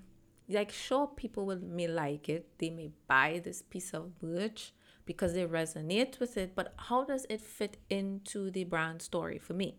like 0.49 0.71
sure 0.71 1.07
people 1.07 1.47
will 1.47 1.61
may 1.61 1.89
like 1.89 2.29
it. 2.29 2.59
They 2.59 2.71
may 2.71 2.91
buy 3.09 3.41
this 3.43 3.63
piece 3.63 3.93
of 3.95 4.13
merch 4.23 4.73
because 5.07 5.35
they 5.35 5.47
resonate 5.47 6.19
with 6.19 6.37
it 6.37 6.55
but 6.55 6.73
how 6.77 7.05
does 7.05 7.27
it 7.29 7.41
fit 7.41 7.77
into 7.91 8.51
the 8.51 8.65
brand 8.65 9.03
story 9.03 9.39
for 9.39 9.55
me? 9.55 9.77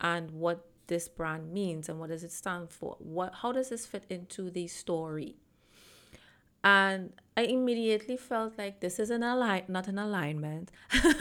And 0.00 0.30
what 0.30 0.66
this 0.88 1.08
brand 1.08 1.52
means 1.52 1.88
and 1.88 1.98
what 1.98 2.10
does 2.10 2.24
it 2.24 2.32
stand 2.32 2.70
for? 2.70 2.96
What 2.98 3.34
how 3.42 3.52
does 3.52 3.68
this 3.70 3.86
fit 3.86 4.04
into 4.08 4.50
the 4.50 4.66
story? 4.66 5.36
And 6.64 7.12
i 7.36 7.42
immediately 7.42 8.16
felt 8.16 8.58
like 8.58 8.80
this 8.80 8.98
is 8.98 9.10
an 9.10 9.22
align 9.22 9.64
not 9.68 9.86
an 9.88 9.98
alignment. 9.98 10.72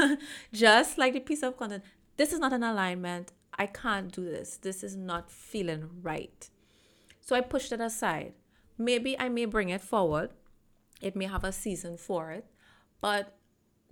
Just 0.54 0.98
like 0.98 1.14
the 1.14 1.20
piece 1.20 1.44
of 1.44 1.58
content 1.58 1.84
this 2.18 2.34
is 2.34 2.40
not 2.40 2.54
an 2.54 2.64
alignment. 2.64 3.32
I 3.58 3.68
can't 3.68 4.12
do 4.12 4.26
this. 4.26 4.58
This 4.58 4.84
is 4.84 4.96
not 4.96 5.32
feeling 5.32 5.90
right. 6.02 6.50
So 7.22 7.36
i 7.36 7.42
pushed 7.42 7.72
it 7.72 7.80
aside 7.80 8.34
maybe 8.78 9.20
I 9.20 9.30
may 9.30 9.46
bring 9.46 9.70
it 9.70 9.82
forward. 9.82 10.32
It 11.02 11.16
may 11.16 11.26
have 11.26 11.44
a 11.44 11.52
season 11.52 11.98
for 11.98 12.32
it, 12.32 12.46
but 13.02 13.38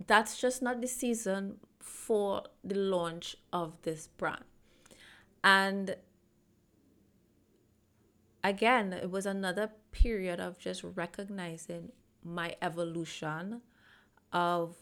that's 0.06 0.40
just 0.40 0.62
not 0.62 0.80
the 0.80 0.88
season 0.88 1.56
for 1.80 2.42
the 2.62 2.74
launch 2.74 3.36
of 3.52 3.80
this 3.82 4.08
brand. 4.08 4.44
And 5.42 5.96
again, 8.42 8.92
it 8.92 9.10
was 9.10 9.26
another 9.26 9.70
period 9.92 10.40
of 10.40 10.58
just 10.58 10.82
recognizing 10.82 11.92
my 12.22 12.56
evolution 12.62 13.60
of 14.32 14.76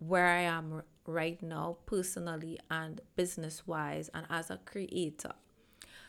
where 0.00 0.26
I 0.26 0.40
am 0.40 0.82
right 1.06 1.40
now, 1.42 1.78
personally 1.86 2.58
and 2.70 3.00
business 3.16 3.66
wise, 3.66 4.10
and 4.12 4.26
as 4.28 4.50
a 4.50 4.58
creator. 4.64 5.32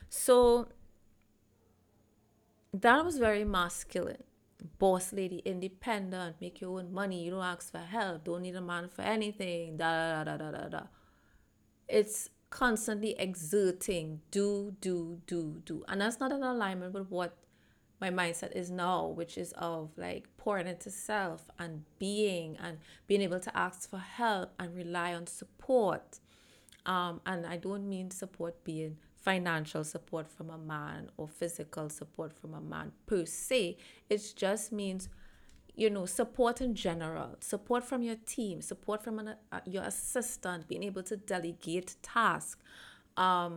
So 0.09 0.69
that 2.73 3.05
was 3.05 3.17
very 3.17 3.43
masculine. 3.45 4.23
Boss 4.77 5.13
lady, 5.13 5.37
independent, 5.45 6.35
make 6.41 6.59
your 6.61 6.79
own 6.79 6.93
money, 6.93 7.23
you 7.23 7.31
don't 7.31 7.43
ask 7.43 7.71
for 7.71 7.79
help, 7.79 8.25
don't 8.25 8.41
need 8.41 8.55
a 8.55 8.61
man 8.61 8.89
for 8.89 9.03
anything, 9.03 9.77
da 9.77 10.23
da 10.23 10.37
da 10.37 10.37
da 10.37 10.51
da 10.51 10.67
da. 10.69 10.81
It's 11.87 12.29
constantly 12.49 13.15
exerting, 13.17 14.21
do, 14.31 14.75
do, 14.81 15.21
do, 15.27 15.61
do. 15.65 15.83
And 15.87 16.01
that's 16.01 16.19
not 16.19 16.31
in 16.31 16.43
alignment 16.43 16.93
with 16.93 17.09
what 17.09 17.37
my 18.01 18.09
mindset 18.09 18.55
is 18.55 18.69
now, 18.71 19.07
which 19.07 19.37
is 19.37 19.53
of 19.57 19.91
like 19.97 20.27
pouring 20.37 20.67
into 20.67 20.89
self 20.91 21.45
and 21.57 21.83
being 21.99 22.57
and 22.61 22.79
being 23.07 23.21
able 23.21 23.39
to 23.39 23.57
ask 23.57 23.89
for 23.89 23.99
help 23.99 24.53
and 24.59 24.75
rely 24.75 25.13
on 25.13 25.27
support 25.27 26.19
Um, 26.85 27.21
and 27.25 27.45
I 27.45 27.57
don't 27.57 27.87
mean 27.87 28.11
support 28.11 28.63
being 28.63 28.97
financial 29.29 29.83
support 29.83 30.27
from 30.35 30.49
a 30.49 30.57
man 30.57 31.01
or 31.17 31.27
physical 31.27 31.87
support 31.99 32.31
from 32.39 32.51
a 32.55 32.63
man 32.73 32.87
per 33.05 33.25
se. 33.25 33.77
It 34.09 34.21
just 34.35 34.65
means, 34.71 35.01
you 35.75 35.89
know, 35.95 36.05
support 36.07 36.61
in 36.61 36.73
general, 36.73 37.29
support 37.39 37.83
from 37.89 38.01
your 38.01 38.19
team, 38.35 38.55
support 38.71 38.99
from 39.03 39.19
an, 39.19 39.27
uh, 39.51 39.59
your 39.65 39.83
assistant, 39.83 40.67
being 40.67 40.85
able 40.89 41.03
to 41.11 41.15
delegate 41.15 41.89
tasks, 42.01 42.61
um, 43.17 43.55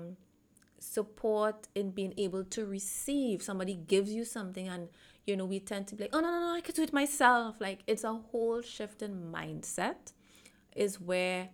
support 0.79 1.59
in 1.75 1.87
being 1.91 2.15
able 2.27 2.45
to 2.57 2.67
receive. 2.67 3.37
Somebody 3.43 3.75
gives 3.95 4.11
you 4.13 4.25
something, 4.37 4.69
and 4.69 4.89
you 5.27 5.35
know, 5.39 5.47
we 5.47 5.59
tend 5.61 5.87
to 5.89 5.95
be 5.95 6.05
like, 6.05 6.15
oh, 6.17 6.21
no, 6.21 6.31
no, 6.35 6.41
no, 6.49 6.55
I 6.59 6.61
can 6.61 6.75
do 6.75 6.83
it 6.83 6.93
myself. 6.93 7.61
Like, 7.67 7.81
it's 7.87 8.05
a 8.05 8.15
whole 8.31 8.61
shift 8.61 9.01
in 9.07 9.33
mindset, 9.39 10.13
is 10.85 11.01
where 11.01 11.49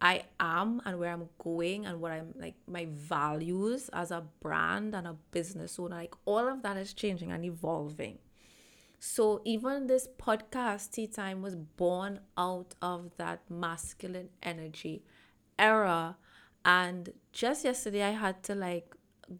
I 0.00 0.24
am 0.38 0.80
and 0.84 0.98
where 0.98 1.12
I'm 1.12 1.28
going 1.38 1.86
and 1.86 2.00
what 2.00 2.12
I'm 2.12 2.32
like 2.38 2.54
my 2.66 2.86
values 2.90 3.90
as 3.92 4.10
a 4.10 4.24
brand 4.40 4.94
and 4.94 5.06
a 5.06 5.16
business 5.32 5.78
owner, 5.78 5.96
like 5.96 6.14
all 6.24 6.48
of 6.48 6.62
that 6.62 6.76
is 6.76 6.92
changing 6.92 7.32
and 7.32 7.44
evolving. 7.44 8.18
So 9.00 9.42
even 9.44 9.86
this 9.86 10.08
podcast 10.18 10.92
tea 10.92 11.08
time 11.08 11.42
was 11.42 11.56
born 11.56 12.20
out 12.36 12.74
of 12.80 13.16
that 13.16 13.42
masculine 13.48 14.28
energy 14.42 15.04
era. 15.58 16.16
And 16.64 17.12
just 17.32 17.64
yesterday 17.64 18.02
I 18.02 18.10
had 18.10 18.42
to 18.44 18.54
like 18.54 18.94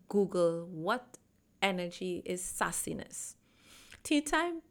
Google 0.09 0.67
what 0.71 1.19
energy 1.63 2.23
is 2.25 2.43
sassiness. 2.43 3.35
Tea 4.03 4.23
time 4.23 4.63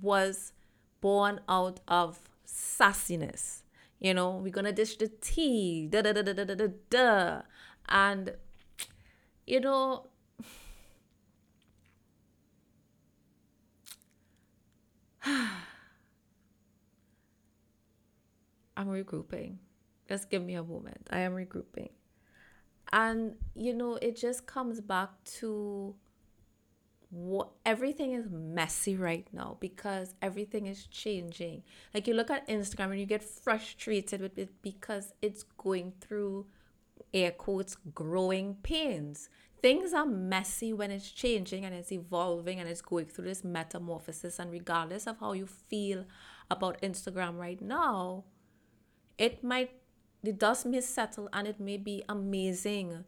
was 0.00 0.52
born 1.00 1.40
out 1.48 1.80
of 1.88 2.20
sassiness 2.46 3.63
you 4.04 4.12
know, 4.12 4.36
we're 4.36 4.52
gonna 4.52 4.70
dish 4.70 4.96
the 4.98 5.08
tea, 5.08 5.88
da 5.90 6.02
da 6.02 6.12
da 6.12 6.20
da 6.20 6.34
da 6.34 6.44
da 6.44 6.54
da 6.54 6.66
da. 6.90 7.40
And 7.88 8.36
you 9.46 9.60
know, 9.60 10.08
I'm 15.24 15.56
regrouping. 18.76 19.56
Just 20.06 20.28
give 20.28 20.42
me 20.42 20.52
a 20.52 20.62
moment. 20.62 21.08
I 21.10 21.20
am 21.20 21.32
regrouping. 21.32 21.88
And 22.92 23.36
you 23.54 23.72
know, 23.72 23.94
it 24.02 24.16
just 24.16 24.46
comes 24.46 24.82
back 24.82 25.08
to 25.38 25.94
everything 27.64 28.12
is 28.12 28.26
messy 28.30 28.96
right 28.96 29.26
now 29.32 29.56
because 29.60 30.14
everything 30.22 30.66
is 30.66 30.86
changing. 30.86 31.62
Like 31.92 32.06
you 32.06 32.14
look 32.14 32.30
at 32.30 32.48
Instagram 32.48 32.90
and 32.90 33.00
you 33.00 33.06
get 33.06 33.22
frustrated 33.22 34.20
with 34.20 34.38
it 34.38 34.50
because 34.62 35.12
it's 35.22 35.42
going 35.42 35.92
through 36.00 36.46
air 37.12 37.30
quotes 37.30 37.76
growing 37.94 38.56
pains. 38.62 39.28
Things 39.62 39.94
are 39.94 40.04
messy 40.04 40.72
when 40.72 40.90
it's 40.90 41.10
changing 41.10 41.64
and 41.64 41.74
it's 41.74 41.92
evolving 41.92 42.60
and 42.60 42.68
it's 42.68 42.82
going 42.82 43.06
through 43.06 43.24
this 43.24 43.44
metamorphosis. 43.44 44.38
And 44.38 44.50
regardless 44.50 45.06
of 45.06 45.18
how 45.20 45.32
you 45.32 45.46
feel 45.46 46.04
about 46.50 46.82
Instagram 46.82 47.38
right 47.38 47.60
now, 47.60 48.24
it 49.16 49.42
might 49.42 49.70
the 50.22 50.32
dust 50.32 50.64
may 50.66 50.80
settle 50.80 51.28
and 51.32 51.46
it 51.46 51.60
may 51.60 51.76
be 51.76 52.02
amazing 52.08 53.04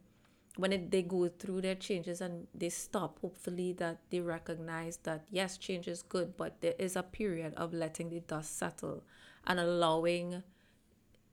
when 0.57 0.73
it, 0.73 0.91
they 0.91 1.03
go 1.03 1.29
through 1.29 1.61
their 1.61 1.75
changes 1.75 2.19
and 2.19 2.47
they 2.53 2.69
stop, 2.69 3.19
hopefully 3.19 3.73
that 3.73 3.99
they 4.09 4.19
recognize 4.19 4.97
that 5.03 5.25
yes, 5.29 5.57
change 5.57 5.87
is 5.87 6.01
good, 6.01 6.35
but 6.35 6.61
there 6.61 6.73
is 6.79 6.95
a 6.95 7.03
period 7.03 7.53
of 7.55 7.73
letting 7.73 8.09
the 8.09 8.19
dust 8.21 8.57
settle 8.57 9.03
and 9.45 9.59
allowing 9.59 10.43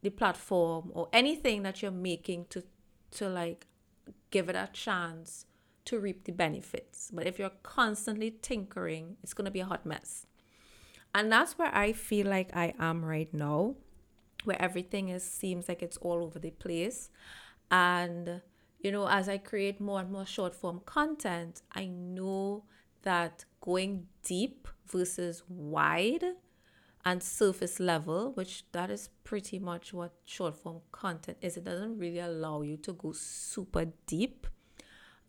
the 0.02 0.10
platform 0.10 0.90
or 0.94 1.08
anything 1.12 1.62
that 1.62 1.82
you're 1.82 1.90
making 1.90 2.44
to 2.50 2.62
to 3.10 3.28
like 3.28 3.66
give 4.30 4.48
it 4.48 4.56
a 4.56 4.68
chance 4.72 5.46
to 5.84 5.98
reap 5.98 6.24
the 6.24 6.32
benefits. 6.32 7.10
But 7.12 7.26
if 7.26 7.38
you're 7.38 7.52
constantly 7.62 8.30
tinkering, 8.42 9.16
it's 9.22 9.32
gonna 9.32 9.50
be 9.50 9.60
a 9.60 9.64
hot 9.64 9.86
mess. 9.86 10.26
And 11.14 11.30
that's 11.30 11.56
where 11.56 11.74
I 11.74 11.92
feel 11.92 12.26
like 12.26 12.54
I 12.54 12.74
am 12.78 13.04
right 13.04 13.32
now, 13.32 13.76
where 14.44 14.60
everything 14.60 15.08
is 15.08 15.22
seems 15.22 15.68
like 15.68 15.82
it's 15.82 15.96
all 15.98 16.24
over 16.24 16.38
the 16.38 16.50
place. 16.50 17.08
And 17.70 18.42
you 18.84 18.92
know, 18.92 19.08
as 19.08 19.30
I 19.30 19.38
create 19.38 19.80
more 19.80 20.00
and 20.00 20.12
more 20.12 20.26
short 20.26 20.54
form 20.54 20.82
content, 20.84 21.62
I 21.74 21.86
know 21.86 22.64
that 23.02 23.46
going 23.62 24.06
deep 24.22 24.68
versus 24.86 25.42
wide 25.48 26.22
and 27.02 27.22
surface 27.22 27.80
level, 27.80 28.32
which 28.34 28.64
that 28.72 28.90
is 28.90 29.08
pretty 29.24 29.58
much 29.58 29.94
what 29.94 30.12
short 30.26 30.54
form 30.54 30.82
content 30.92 31.38
is. 31.40 31.56
It 31.56 31.64
doesn't 31.64 31.98
really 31.98 32.18
allow 32.18 32.60
you 32.60 32.76
to 32.78 32.92
go 32.92 33.12
super 33.12 33.86
deep. 34.06 34.46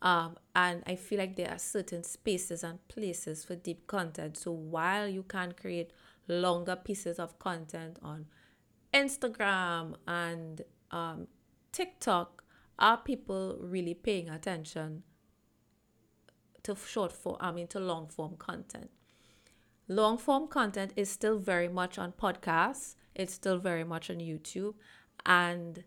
Um, 0.02 0.36
and 0.54 0.82
I 0.86 0.96
feel 0.96 1.18
like 1.18 1.36
there 1.36 1.50
are 1.50 1.58
certain 1.58 2.04
spaces 2.04 2.62
and 2.62 2.86
places 2.88 3.42
for 3.42 3.56
deep 3.56 3.86
content. 3.86 4.36
So 4.36 4.52
while 4.52 5.08
you 5.08 5.22
can 5.22 5.52
create 5.52 5.92
longer 6.28 6.76
pieces 6.76 7.18
of 7.18 7.38
content 7.38 7.98
on 8.02 8.26
Instagram 8.92 9.94
and 10.06 10.60
um, 10.90 11.26
TikTok, 11.72 12.42
are 12.78 12.96
people 12.98 13.58
really 13.60 13.94
paying 13.94 14.28
attention 14.28 15.02
to 16.62 16.76
short 16.76 17.12
form, 17.12 17.36
I 17.40 17.52
mean, 17.52 17.66
to 17.68 17.80
long 17.80 18.08
form 18.08 18.36
content? 18.36 18.90
Long 19.88 20.18
form 20.18 20.48
content 20.48 20.92
is 20.96 21.08
still 21.10 21.38
very 21.38 21.68
much 21.68 21.96
on 21.98 22.12
podcasts, 22.12 22.96
it's 23.14 23.32
still 23.32 23.58
very 23.58 23.84
much 23.84 24.10
on 24.10 24.16
YouTube. 24.16 24.74
And 25.24 25.84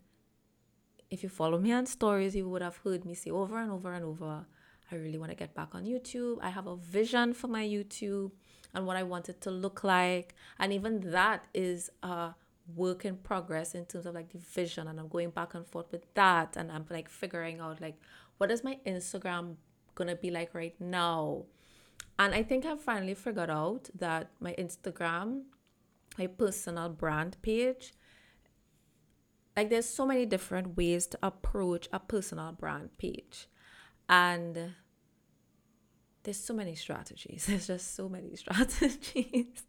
if 1.11 1.23
you 1.23 1.29
follow 1.29 1.59
me 1.59 1.71
on 1.71 1.85
stories, 1.85 2.35
you 2.35 2.47
would 2.49 2.61
have 2.61 2.77
heard 2.77 3.05
me 3.05 3.13
say 3.13 3.29
over 3.29 3.59
and 3.59 3.71
over 3.71 3.93
and 3.93 4.05
over, 4.05 4.45
I 4.91 4.95
really 4.95 5.17
want 5.17 5.31
to 5.31 5.35
get 5.35 5.53
back 5.53 5.75
on 5.75 5.85
YouTube. 5.85 6.37
I 6.41 6.49
have 6.49 6.67
a 6.67 6.75
vision 6.75 7.33
for 7.33 7.47
my 7.47 7.63
YouTube 7.63 8.31
and 8.73 8.85
what 8.87 8.97
I 8.97 9.03
want 9.03 9.29
it 9.29 9.41
to 9.41 9.51
look 9.51 9.83
like. 9.83 10.35
And 10.59 10.73
even 10.73 11.11
that 11.11 11.45
is 11.53 11.89
a 12.01 12.33
work 12.75 13.05
in 13.05 13.17
progress 13.17 13.75
in 13.75 13.85
terms 13.85 14.05
of 14.05 14.15
like 14.15 14.31
the 14.31 14.37
vision 14.37 14.87
and 14.87 14.99
I'm 14.99 15.07
going 15.07 15.29
back 15.29 15.53
and 15.53 15.65
forth 15.65 15.91
with 15.91 16.13
that 16.13 16.57
and 16.57 16.71
I'm 16.71 16.85
like 16.89 17.09
figuring 17.09 17.59
out 17.59 17.81
like 17.81 17.99
what 18.37 18.51
is 18.51 18.63
my 18.63 18.77
Instagram 18.85 19.55
gonna 19.95 20.15
be 20.15 20.31
like 20.31 20.53
right 20.53 20.79
now. 20.79 21.45
And 22.17 22.33
I 22.33 22.43
think 22.43 22.65
I've 22.65 22.81
finally 22.81 23.13
figured 23.13 23.49
out 23.49 23.89
that 23.95 24.31
my 24.39 24.53
Instagram, 24.57 25.43
my 26.17 26.27
personal 26.27 26.89
brand 26.89 27.37
page, 27.41 27.93
like 29.55 29.69
there's 29.69 29.87
so 29.87 30.05
many 30.05 30.25
different 30.25 30.77
ways 30.77 31.07
to 31.07 31.19
approach 31.21 31.87
a 31.91 31.99
personal 31.99 32.51
brand 32.51 32.97
page. 32.97 33.47
And 34.07 34.73
there's 36.23 36.37
so 36.37 36.53
many 36.53 36.75
strategies. 36.75 37.45
There's 37.47 37.67
just 37.67 37.95
so 37.95 38.09
many 38.09 38.35
strategies 38.43 39.63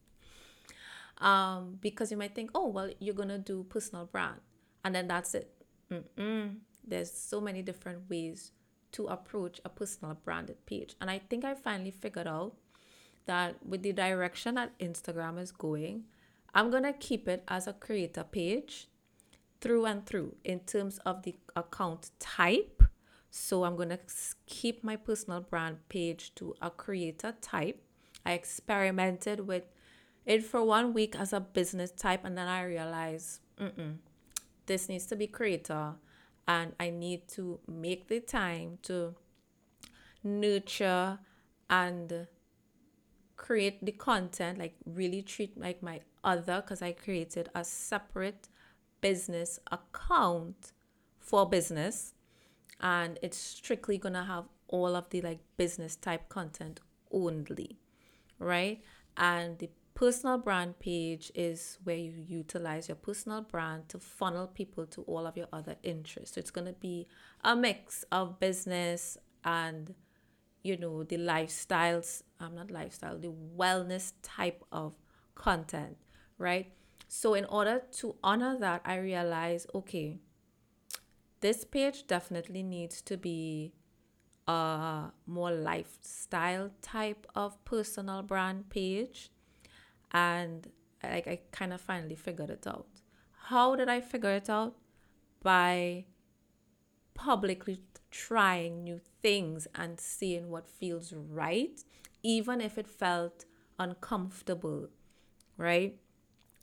um, 1.21 1.79
because 1.81 2.11
you 2.11 2.17
might 2.17 2.35
think, 2.35 2.51
oh, 2.55 2.69
well, 2.69 2.91
you're 2.99 3.15
going 3.15 3.29
to 3.29 3.39
do 3.39 3.65
personal 3.65 4.07
brand 4.07 4.41
and 4.85 4.95
then 4.95 5.09
that's 5.09 5.35
it. 5.35 5.53
Mm-mm. 5.93 6.57
There's 6.87 7.13
so 7.13 7.41
many 7.41 7.63
different 7.63 8.09
ways 8.09 8.53
to 8.93 9.07
approach 9.07 9.61
a 9.65 9.69
personal 9.69 10.17
branded 10.25 10.65
page. 10.67 10.95
And 11.01 11.11
I 11.11 11.19
think 11.19 11.45
I 11.45 11.55
finally 11.55 11.91
figured 11.91 12.27
out 12.27 12.55
that 13.27 13.57
with 13.65 13.83
the 13.83 13.93
direction 13.93 14.55
that 14.57 14.77
Instagram 14.79 15.39
is 15.39 15.53
going, 15.53 16.05
I'm 16.55 16.71
going 16.71 16.83
to 16.83 16.93
keep 16.93 17.29
it 17.29 17.45
as 17.47 17.67
a 17.67 17.73
creator 17.73 18.25
page 18.25 18.89
through 19.61 19.85
and 19.85 20.05
through 20.07 20.35
in 20.45 20.61
terms 20.61 20.99
of 21.07 21.23
the 21.23 21.37
account 21.55 22.11
type. 22.19 22.83
So 23.31 23.65
I'm 23.65 23.77
going 23.77 23.91
to 23.91 24.01
keep 24.47 24.83
my 24.83 24.97
personal 24.97 25.41
brand 25.41 25.89
page 25.89 26.35
to 26.37 26.55
a 26.61 26.71
creator 26.71 27.35
type. 27.41 27.81
I 28.27 28.33
experimented 28.33 29.47
with 29.47 29.65
it 30.27 30.43
for 30.45 30.65
one 30.65 30.93
week 30.93 31.17
as 31.17 31.33
a 31.33 31.41
business 31.41 31.91
type 31.91 32.25
and 32.25 32.37
then 32.37 32.49
I 32.49 32.63
realized 32.65 33.41
this 34.67 34.89
needs 34.89 35.07
to 35.07 35.17
be 35.17 35.27
creator 35.27 35.95
and 36.47 36.75
I 36.79 36.91
need 36.91 37.29
to 37.29 37.61
make 37.67 38.09
the 38.09 38.21
time 38.21 38.79
to 38.83 39.15
nurture 40.23 41.19
and 41.69 42.27
create 43.37 43.85
the 43.85 43.93
content 43.93 44.59
like 44.59 44.75
really 44.85 45.23
treat 45.23 45.59
like 45.59 45.83
my 45.83 46.01
other 46.23 46.61
because 46.61 46.83
I 46.83 46.93
created 46.93 47.49
a 47.55 47.65
separate 47.65 48.49
business 49.01 49.59
account 49.71 50.73
for 51.19 51.49
business 51.49 52.13
and 52.81 53.19
it's 53.23 53.39
strictly 53.39 53.97
gonna 53.97 54.25
have 54.25 54.45
all 54.69 54.95
of 54.95 55.09
the 55.11 55.23
like 55.23 55.41
business 55.57 55.97
type 55.97 56.29
content 56.29 56.81
only 57.11 57.79
right? 58.41 58.83
And 59.17 59.59
the 59.59 59.71
personal 60.01 60.39
brand 60.39 60.79
page 60.79 61.31
is 61.35 61.77
where 61.85 61.95
you 61.95 62.25
utilize 62.27 62.89
your 62.89 62.97
personal 62.97 63.43
brand 63.43 63.87
to 63.87 63.99
funnel 63.99 64.47
people 64.47 64.87
to 64.87 65.03
all 65.03 65.27
of 65.27 65.37
your 65.37 65.47
other 65.53 65.77
interests. 65.83 66.37
So 66.37 66.39
it's 66.39 66.51
going 66.51 66.67
to 66.69 66.73
be 66.73 67.07
a 67.45 67.55
mix 67.55 68.03
of 68.11 68.41
business 68.41 69.19
and 69.45 69.95
you 70.63 70.79
know 70.79 71.03
the 71.03 71.17
lifestyles 71.17 72.23
i'm 72.39 72.49
um, 72.49 72.55
not 72.55 72.71
lifestyle 72.71 73.19
the 73.19 73.33
wellness 73.57 74.13
type 74.23 74.63
of 74.71 74.95
content 75.35 75.97
right 76.37 76.75
so 77.09 77.33
in 77.33 77.47
order 77.47 77.81
to 77.91 78.15
honor 78.23 78.59
that 78.59 78.83
i 78.85 78.97
realize 78.99 79.67
okay 79.75 80.19
this 81.41 81.65
page 81.65 82.07
definitely 82.07 82.63
needs 82.63 83.01
to 83.01 83.17
be 83.17 83.73
a 84.47 85.11
more 85.27 85.53
lifestyle 85.53 86.71
type 86.83 87.27
of 87.35 87.65
personal 87.65 88.23
brand 88.23 88.69
page. 88.69 89.31
And 90.13 90.69
like 91.03 91.27
I 91.27 91.41
kind 91.53 91.73
of 91.73 91.81
finally 91.81 92.17
figured 92.17 92.51
it 92.51 92.67
out. 92.67 92.89
How 93.45 93.77
did 93.77 93.89
I 93.89 94.01
figure 94.01 94.33
it 94.33 94.51
out? 94.51 94.77
By 95.43 96.05
publicly 97.15 97.81
trying 98.11 98.83
new 98.83 99.01
things 99.23 99.67
and 99.75 100.01
seeing 100.01 100.51
what 100.51 100.69
feels 100.69 101.13
right, 101.13 101.83
even 102.23 102.61
if 102.61 102.79
it 102.79 102.87
felt 102.87 103.45
uncomfortable, 103.79 104.89
right? 105.57 105.97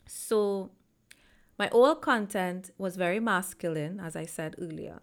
So, 0.08 0.72
my 1.58 1.70
old 1.70 2.02
content 2.02 2.72
was 2.78 2.96
very 2.96 3.20
masculine, 3.20 4.00
as 4.00 4.16
I 4.16 4.26
said 4.26 4.56
earlier, 4.60 5.00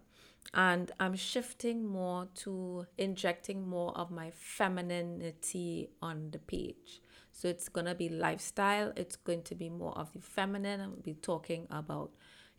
and 0.53 0.91
I'm 0.99 1.15
shifting 1.15 1.85
more 1.85 2.27
to 2.35 2.85
injecting 2.97 3.67
more 3.67 3.95
of 3.97 4.11
my 4.11 4.31
femininity 4.31 5.89
on 6.01 6.31
the 6.31 6.39
page. 6.39 7.01
So, 7.35 7.49
it's 7.49 7.67
gonna 7.69 7.95
be 7.95 8.07
lifestyle, 8.09 8.93
it's 8.95 9.17
going 9.17 9.43
to 9.43 9.55
be 9.55 9.69
more 9.69 9.95
of 9.97 10.11
the 10.13 10.21
feminine. 10.21 10.79
I'll 10.81 10.91
be 11.03 11.15
talking 11.15 11.67
about, 11.69 12.11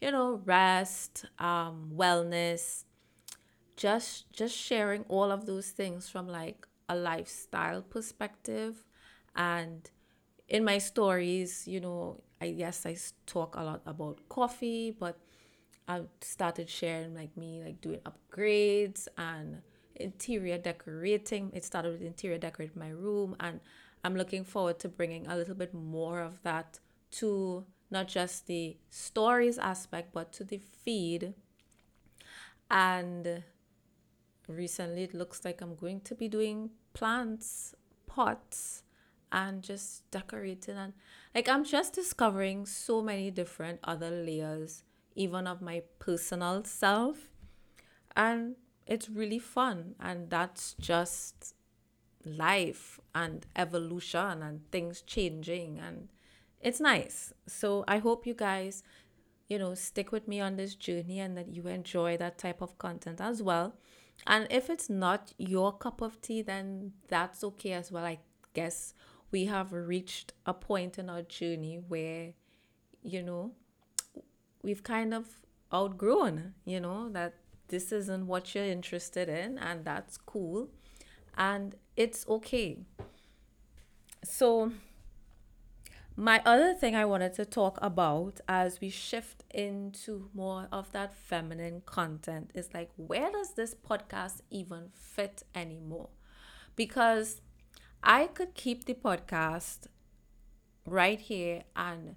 you 0.03 0.11
know, 0.13 0.43
rest, 0.45 1.25
um, 1.39 1.93
wellness, 1.97 2.85
just 3.77 4.33
just 4.33 4.57
sharing 4.57 5.05
all 5.09 5.31
of 5.31 5.47
those 5.47 5.71
things 5.71 6.09
from 6.09 6.29
like 6.29 6.67
a 6.89 6.97
lifestyle 6.97 7.83
perspective. 7.83 8.85
And 9.35 9.91
in 10.49 10.65
my 10.65 10.79
stories 10.79 11.67
you 11.67 11.81
know 11.81 12.21
i 12.41 12.47
yes 12.47 12.87
i 12.87 12.97
talk 13.27 13.57
a 13.57 13.63
lot 13.63 13.83
about 13.87 14.19
coffee 14.29 14.91
but 14.99 15.19
i 15.89 16.01
started 16.21 16.69
sharing 16.69 17.15
like 17.15 17.37
me 17.37 17.63
like 17.65 17.81
doing 17.81 18.01
upgrades 18.07 19.09
and 19.19 19.63
interior 19.97 20.59
decorating. 20.59 21.51
It 21.55 21.65
started 21.65 21.93
with 21.93 22.03
interior 22.03 22.39
decorating 22.39 22.79
my 22.79 22.91
room 22.91 23.37
and 23.41 23.61
i'm 24.07 24.17
looking 24.17 24.45
forward 24.45 24.79
to 24.79 24.89
bringing 24.89 25.27
a 25.27 25.37
little 25.37 25.55
bit 25.55 25.75
more 25.75 26.21
of 26.21 26.43
that 26.43 26.79
to 27.11 27.65
not 27.91 28.09
just 28.09 28.47
the 28.47 28.77
stories 28.91 29.59
aspect 29.59 30.13
but 30.13 30.33
to 30.33 30.45
the 30.45 30.59
feed 30.59 31.35
and 32.71 33.43
recently 34.49 35.05
it 35.05 35.15
looks 35.15 35.45
like 35.45 35.61
I'm 35.61 35.75
going 35.75 36.01
to 36.03 36.15
be 36.15 36.29
doing 36.29 36.71
plants, 36.95 37.75
pots, 38.07 38.83
and 39.33 39.63
just 39.63 40.09
decorating. 40.11 40.77
And 40.77 40.93
like 41.35 41.49
I'm 41.49 41.65
just 41.65 41.95
discovering 41.95 42.67
so 42.67 43.03
many 43.03 43.31
different 43.31 43.81
other 43.85 44.11
layers, 44.11 44.83
even 45.15 45.47
of 45.47 45.61
my 45.61 45.83
personal 45.99 46.65
self. 46.65 47.31
And 48.17 48.57
it's 48.87 49.09
really 49.09 49.39
fun. 49.39 49.95
And 50.01 50.31
that's 50.31 50.75
just 50.81 51.55
life 52.25 53.01
and 53.23 53.47
evolution 53.57 54.43
and 54.43 54.71
things 54.71 55.03
changing. 55.03 55.79
And 55.79 56.09
it's 56.61 56.81
nice. 56.81 57.33
So 57.47 57.85
I 57.89 57.99
hope 57.99 58.27
you 58.27 58.35
guys 58.35 58.83
you 59.49 59.59
know, 59.59 59.75
stick 59.75 60.13
with 60.13 60.27
me 60.27 60.41
on 60.41 60.57
this 60.57 60.75
journey 60.75 61.21
and 61.21 61.37
that 61.37 61.55
you 61.55 61.67
enjoy 61.69 62.17
that 62.17 62.39
type 62.39 62.61
of 62.61 62.77
content 62.79 63.21
as 63.21 63.43
well. 63.43 63.75
And 64.27 64.47
if 64.51 64.71
it's 64.71 64.91
not 64.91 65.33
your 65.39 65.73
cup 65.73 66.01
of 66.01 66.21
tea, 66.21 66.43
then 66.43 66.93
that's 67.09 67.45
okay 67.45 67.73
as 67.73 67.93
well. 67.93 68.05
I 68.05 68.19
guess 68.55 68.95
we 69.31 69.45
have 69.47 69.73
reached 69.73 70.33
a 70.47 70.55
point 70.55 70.99
in 70.99 71.09
our 71.09 71.23
journey 71.23 71.79
where, 71.89 72.33
you 73.03 73.23
know, 73.23 73.53
we've 74.63 74.83
kind 74.83 75.15
of 75.15 75.27
outgrown, 75.73 76.55
you 76.65 76.81
know, 76.81 77.09
that 77.11 77.35
this 77.69 77.93
isn't 77.93 78.27
what 78.27 78.55
you're 78.55 78.65
interested 78.65 79.29
in, 79.29 79.59
and 79.59 79.85
that's 79.85 80.17
cool. 80.17 80.71
And 81.37 81.75
it's 81.97 82.27
okay. 82.29 82.79
So, 84.25 84.73
my 86.17 86.41
other 86.45 86.75
thing 86.75 86.97
I 86.97 87.05
wanted 87.05 87.35
to 87.35 87.45
talk 87.45 87.79
about 87.83 88.41
as 88.49 88.81
we 88.81 88.89
shift 88.89 89.45
into 89.51 90.31
more 90.33 90.69
of 90.73 90.91
that 90.93 91.15
feminine 91.15 91.83
content 91.85 92.51
is 92.55 92.73
like, 92.73 92.91
where 92.97 93.31
does 93.31 93.55
this 93.55 93.75
podcast 93.75 94.41
even 94.51 94.91
fit 94.95 95.43
anymore? 95.55 96.09
Because 96.75 97.43
I 98.03 98.29
could 98.29 98.55
keep 98.55 98.85
the 98.87 98.95
podcast 98.95 99.89
right 100.87 101.21
here 101.21 101.65
and 101.75 102.17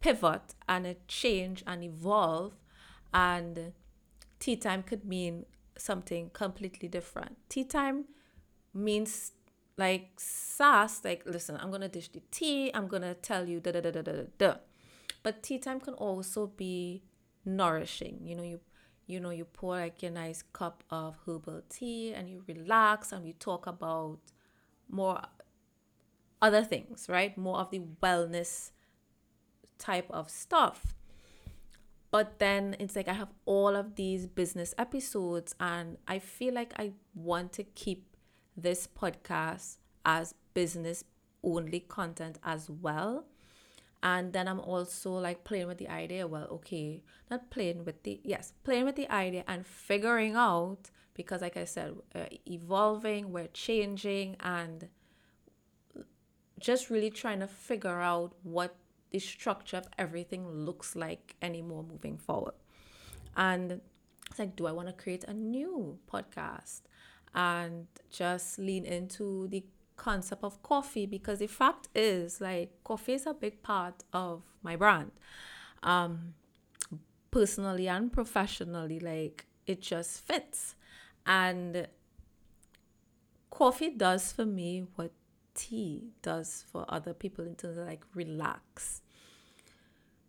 pivot 0.00 0.54
and 0.68 0.94
change 1.06 1.62
and 1.66 1.82
evolve, 1.82 2.54
and 3.14 3.72
tea 4.38 4.56
time 4.56 4.82
could 4.82 5.04
mean 5.04 5.46
something 5.76 6.30
completely 6.32 6.88
different. 6.88 7.36
Tea 7.48 7.64
time 7.64 8.04
means 8.74 9.32
like 9.78 10.10
sass, 10.16 11.04
like 11.04 11.22
listen, 11.24 11.56
I'm 11.60 11.70
gonna 11.70 11.88
dish 11.88 12.08
the 12.08 12.20
tea, 12.30 12.70
I'm 12.74 12.88
gonna 12.88 13.14
tell 13.14 13.48
you 13.48 13.60
da 13.60 13.70
da 13.72 13.80
da 13.80 13.90
da 13.90 14.02
da 14.02 14.22
da. 14.36 14.54
But 15.22 15.42
tea 15.42 15.58
time 15.58 15.80
can 15.80 15.94
also 15.94 16.48
be 16.48 17.04
nourishing. 17.44 18.20
You 18.22 18.36
know, 18.36 18.42
you 18.42 18.60
you 19.06 19.20
know, 19.20 19.30
you 19.30 19.46
pour 19.46 19.76
like 19.76 20.02
your 20.02 20.10
nice 20.10 20.42
cup 20.52 20.84
of 20.90 21.16
herbal 21.26 21.62
tea 21.70 22.12
and 22.12 22.28
you 22.28 22.44
relax 22.46 23.10
and 23.10 23.26
you 23.26 23.32
talk 23.32 23.66
about 23.66 24.18
more 24.90 25.22
other 26.42 26.62
things, 26.62 27.06
right? 27.08 27.36
More 27.38 27.58
of 27.58 27.70
the 27.70 27.80
wellness 28.02 28.72
type 29.78 30.06
of 30.10 30.28
stuff. 30.28 30.94
But 32.10 32.38
then 32.38 32.76
it's 32.78 32.96
like 32.96 33.08
I 33.08 33.14
have 33.14 33.32
all 33.44 33.76
of 33.76 33.96
these 33.96 34.26
business 34.26 34.74
episodes 34.76 35.54
and 35.60 35.98
I 36.06 36.18
feel 36.18 36.54
like 36.54 36.72
I 36.78 36.92
want 37.14 37.52
to 37.54 37.64
keep 37.64 38.08
this 38.58 38.86
podcast 38.86 39.76
as 40.04 40.34
business 40.54 41.04
only 41.42 41.80
content 41.80 42.38
as 42.42 42.68
well. 42.68 43.24
And 44.02 44.32
then 44.32 44.46
I'm 44.46 44.60
also 44.60 45.12
like 45.12 45.44
playing 45.44 45.66
with 45.66 45.78
the 45.78 45.88
idea. 45.88 46.26
Well, 46.26 46.46
okay, 46.52 47.02
not 47.30 47.50
playing 47.50 47.84
with 47.84 48.02
the, 48.02 48.20
yes, 48.24 48.52
playing 48.64 48.84
with 48.84 48.96
the 48.96 49.10
idea 49.12 49.44
and 49.48 49.66
figuring 49.66 50.34
out 50.36 50.90
because, 51.14 51.40
like 51.40 51.56
I 51.56 51.64
said, 51.64 51.96
uh, 52.14 52.26
evolving, 52.46 53.32
we're 53.32 53.48
changing, 53.48 54.36
and 54.38 54.88
just 56.60 56.90
really 56.90 57.10
trying 57.10 57.40
to 57.40 57.48
figure 57.48 58.00
out 58.00 58.34
what 58.44 58.76
the 59.10 59.18
structure 59.18 59.78
of 59.78 59.88
everything 59.98 60.48
looks 60.48 60.94
like 60.94 61.34
anymore 61.42 61.82
moving 61.82 62.18
forward. 62.18 62.54
And 63.36 63.80
it's 64.30 64.38
like, 64.38 64.54
do 64.54 64.66
I 64.66 64.72
want 64.72 64.88
to 64.88 64.94
create 64.94 65.24
a 65.24 65.34
new 65.34 65.98
podcast? 66.12 66.82
And 67.34 67.86
just 68.10 68.58
lean 68.58 68.84
into 68.84 69.48
the 69.48 69.64
concept 69.96 70.44
of 70.44 70.62
coffee 70.62 71.06
because 71.06 71.40
the 71.40 71.46
fact 71.46 71.88
is 71.94 72.40
like 72.40 72.72
coffee 72.84 73.14
is 73.14 73.26
a 73.26 73.34
big 73.34 73.62
part 73.62 74.04
of 74.12 74.42
my 74.62 74.76
brand. 74.76 75.10
Um 75.82 76.34
personally 77.30 77.88
and 77.88 78.12
professionally 78.12 79.00
like 79.00 79.46
it 79.66 79.82
just 79.82 80.26
fits. 80.26 80.74
And 81.26 81.88
coffee 83.50 83.90
does 83.90 84.32
for 84.32 84.46
me 84.46 84.86
what 84.94 85.12
tea 85.54 86.10
does 86.22 86.64
for 86.70 86.84
other 86.88 87.12
people 87.12 87.44
in 87.44 87.54
terms 87.54 87.76
of 87.76 87.86
like 87.86 88.04
relax. 88.14 89.02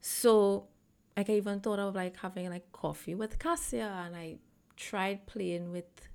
So 0.02 0.68
like 1.20 1.30
i 1.30 1.34
even 1.34 1.60
thought 1.60 1.80
of 1.80 1.96
like 1.96 2.16
having 2.18 2.50
like 2.50 2.72
coffee 2.72 3.14
with 3.14 3.38
cassia 3.40 4.04
and 4.06 4.16
i 4.16 4.38
tried 4.78 5.26
playing 5.28 5.70
with 5.70 6.09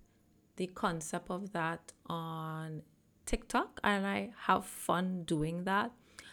the 0.56 0.66
concept 0.68 1.30
of 1.30 1.52
that 1.52 1.92
on 2.06 2.82
TikTok 3.26 3.80
and 3.82 4.06
I 4.06 4.30
have 4.46 4.64
fun 4.64 5.24
doing 5.24 5.64
that. 5.64 5.90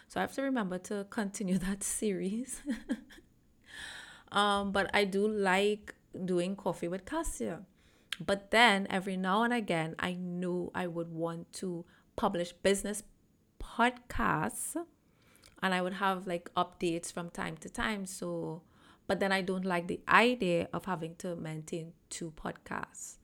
So 0.08 0.20
I 0.20 0.22
have 0.22 0.32
to 0.34 0.42
remember 0.42 0.78
to 0.78 1.06
continue 1.10 1.58
that 1.66 1.82
series. 1.82 2.60
um, 4.32 4.72
but 4.72 4.90
I 4.94 5.04
do 5.04 5.26
like 5.26 5.94
doing 6.24 6.56
coffee 6.56 6.88
with 6.88 7.04
Cassia. 7.04 7.60
But 8.24 8.50
then 8.50 8.86
every 8.90 9.16
now 9.16 9.42
and 9.42 9.52
again, 9.52 9.96
I 9.98 10.12
knew 10.12 10.70
I 10.74 10.86
would 10.86 11.12
want 11.12 11.52
to 11.54 11.84
publish 12.14 12.52
business 12.52 13.02
podcasts 13.60 14.76
and 15.62 15.74
I 15.74 15.80
would 15.80 15.94
have 15.94 16.26
like 16.26 16.50
updates 16.54 17.12
from 17.12 17.30
time 17.30 17.56
to 17.58 17.68
time. 17.68 18.04
So, 18.06 18.62
but 19.06 19.18
then 19.18 19.32
I 19.32 19.40
don't 19.40 19.64
like 19.64 19.88
the 19.88 20.00
idea 20.08 20.68
of 20.72 20.84
having 20.84 21.16
to 21.16 21.34
maintain 21.34 21.94
two 22.10 22.32
podcasts 22.36 23.16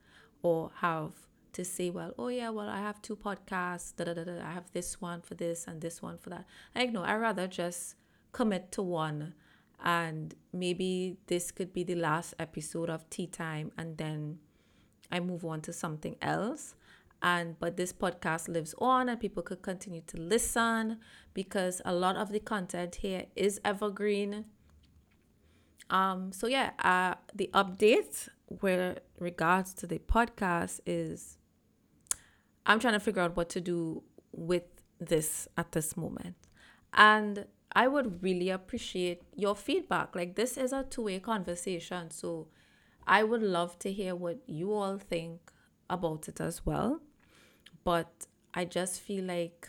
or 0.43 0.71
have 0.77 1.13
to 1.53 1.65
say, 1.65 1.91
well, 1.91 2.15
oh 2.19 2.29
yeah, 2.29 2.51
well, 2.51 2.69
I 2.69 2.79
have 2.79 3.03
two 3.03 3.17
podcasts, 3.17 3.95
da, 3.97 4.05
da, 4.05 4.15
da, 4.15 4.25
da, 4.25 4.45
I 4.45 4.53
have 4.53 4.71
this 4.73 5.01
one 5.01 5.23
for 5.23 5.35
this 5.35 5.67
and 5.67 5.81
this 5.81 6.01
one 6.01 6.19
for 6.19 6.31
that. 6.31 6.47
Like, 6.75 6.93
no, 6.93 7.03
I 7.03 7.17
rather 7.17 7.47
just 7.47 7.97
commit 8.33 8.71
to 8.73 8.83
one 8.83 9.35
and 9.85 10.35
maybe 10.53 11.17
this 11.27 11.51
could 11.51 11.73
be 11.73 11.85
the 11.85 11.95
last 11.95 12.35
episode 12.39 12.91
of 12.91 13.09
tea 13.11 13.27
time 13.27 13.73
and 13.79 13.97
then 13.97 14.39
I 15.11 15.21
move 15.21 15.45
on 15.45 15.61
to 15.63 15.73
something 15.73 16.17
else. 16.21 16.75
And 17.21 17.59
but 17.59 17.77
this 17.77 17.93
podcast 17.93 18.49
lives 18.49 18.75
on 18.79 19.09
and 19.09 19.19
people 19.19 19.43
could 19.43 19.63
continue 19.63 20.03
to 20.07 20.17
listen 20.21 20.99
because 21.35 21.83
a 21.85 21.93
lot 21.93 22.17
of 22.17 22.31
the 22.31 22.39
content 22.39 22.97
here 22.97 23.25
is 23.35 23.61
evergreen. 23.65 24.45
Um, 25.91 26.33
so 26.33 26.47
yeah, 26.47 26.71
uh, 26.79 27.15
the 27.35 27.51
update 27.55 28.29
with 28.49 29.01
regards 29.21 29.75
to 29.75 29.87
the 29.87 29.99
podcast 29.99 30.81
is 30.87 31.39
I'm 32.67 32.79
trying 32.79 32.95
to 32.95 33.01
figure 33.01 33.23
out 33.23 33.37
what 33.37 33.49
to 33.51 33.61
do 33.61 34.03
with 34.33 34.65
this 35.01 35.49
at 35.57 35.73
this 35.73 35.97
moment. 35.97 36.37
And 36.93 37.47
I 37.73 37.89
would 37.89 38.23
really 38.23 38.51
appreciate 38.51 39.23
your 39.35 39.55
feedback. 39.55 40.15
Like, 40.15 40.37
this 40.37 40.57
is 40.57 40.73
a 40.73 40.85
two 40.85 41.03
way 41.03 41.21
conversation. 41.21 42.11
So, 42.11 42.49
I 43.07 43.23
would 43.25 43.43
love 43.43 43.79
to 43.81 43.93
hear 43.93 44.15
what 44.15 44.39
you 44.47 44.73
all 44.73 44.99
think 44.99 45.51
about 45.89 46.29
it 46.29 46.41
as 46.41 46.67
well. 46.67 47.01
But 47.85 48.27
I 48.53 48.65
just 48.67 49.01
feel 49.01 49.25
like 49.25 49.69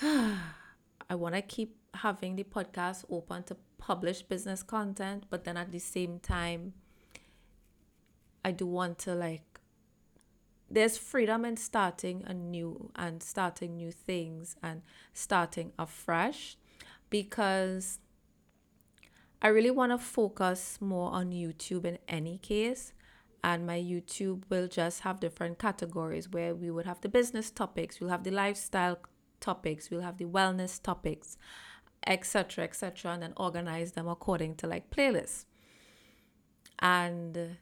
I 0.02 1.14
want 1.14 1.34
to 1.34 1.42
keep 1.42 1.76
having 1.94 2.36
the 2.36 2.44
podcast 2.44 3.04
open 3.10 3.42
to 3.44 3.56
publish 3.78 4.22
business 4.22 4.62
content, 4.62 5.24
but 5.30 5.44
then 5.44 5.56
at 5.56 5.72
the 5.72 5.78
same 5.78 6.20
time, 6.20 6.74
I 8.48 8.52
do 8.52 8.66
want 8.66 8.98
to 9.00 9.14
like 9.14 9.60
there's 10.70 10.96
freedom 10.96 11.44
in 11.44 11.56
starting 11.56 12.22
anew 12.26 12.90
and 12.96 13.22
starting 13.22 13.76
new 13.76 13.90
things 13.90 14.56
and 14.62 14.80
starting 15.12 15.72
afresh 15.78 16.56
because 17.10 18.00
I 19.42 19.48
really 19.48 19.70
want 19.70 19.92
to 19.92 19.98
focus 19.98 20.78
more 20.80 21.10
on 21.12 21.30
YouTube 21.30 21.84
in 21.84 21.98
any 22.08 22.38
case. 22.38 22.92
And 23.44 23.66
my 23.66 23.78
YouTube 23.78 24.42
will 24.50 24.66
just 24.66 25.00
have 25.00 25.20
different 25.20 25.58
categories 25.58 26.28
where 26.28 26.54
we 26.54 26.70
would 26.70 26.86
have 26.86 27.00
the 27.02 27.08
business 27.08 27.50
topics, 27.50 28.00
we'll 28.00 28.10
have 28.10 28.24
the 28.24 28.30
lifestyle 28.30 28.98
topics, 29.40 29.90
we'll 29.90 30.00
have 30.08 30.18
the 30.18 30.24
wellness 30.24 30.82
topics, 30.82 31.36
etc., 32.06 32.64
etc., 32.64 33.12
and 33.12 33.22
then 33.22 33.32
organize 33.36 33.92
them 33.92 34.08
according 34.08 34.56
to 34.56 34.66
like 34.66 34.90
playlists. 34.90 35.44
And 36.80 37.58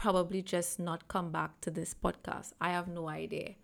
probably 0.00 0.40
just 0.40 0.80
not 0.80 1.08
come 1.08 1.30
back 1.30 1.60
to 1.60 1.70
this 1.70 1.92
podcast. 1.92 2.54
I 2.58 2.70
have 2.70 2.88
no 2.88 3.06
idea. 3.06 3.56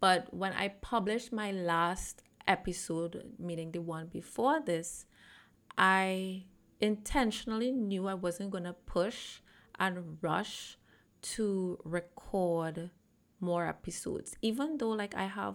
But 0.00 0.34
when 0.34 0.52
I 0.52 0.74
published 0.80 1.32
my 1.32 1.52
last 1.52 2.20
episode, 2.48 3.32
meaning 3.38 3.70
the 3.70 3.80
one 3.80 4.08
before 4.08 4.60
this, 4.60 5.06
I 5.78 6.46
intentionally 6.80 7.70
knew 7.70 8.08
I 8.08 8.14
wasn't 8.14 8.50
going 8.50 8.64
to 8.64 8.72
push 8.72 9.38
and 9.78 10.18
rush 10.20 10.76
to 11.34 11.78
record 11.84 12.90
more 13.38 13.64
episodes, 13.68 14.34
even 14.42 14.78
though, 14.78 14.90
like, 14.90 15.14
I 15.14 15.26
have 15.26 15.54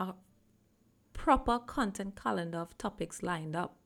a 0.00 0.14
proper 1.12 1.60
content 1.60 2.20
calendar 2.20 2.58
of 2.58 2.76
topics 2.78 3.22
lined 3.22 3.54
up. 3.54 3.76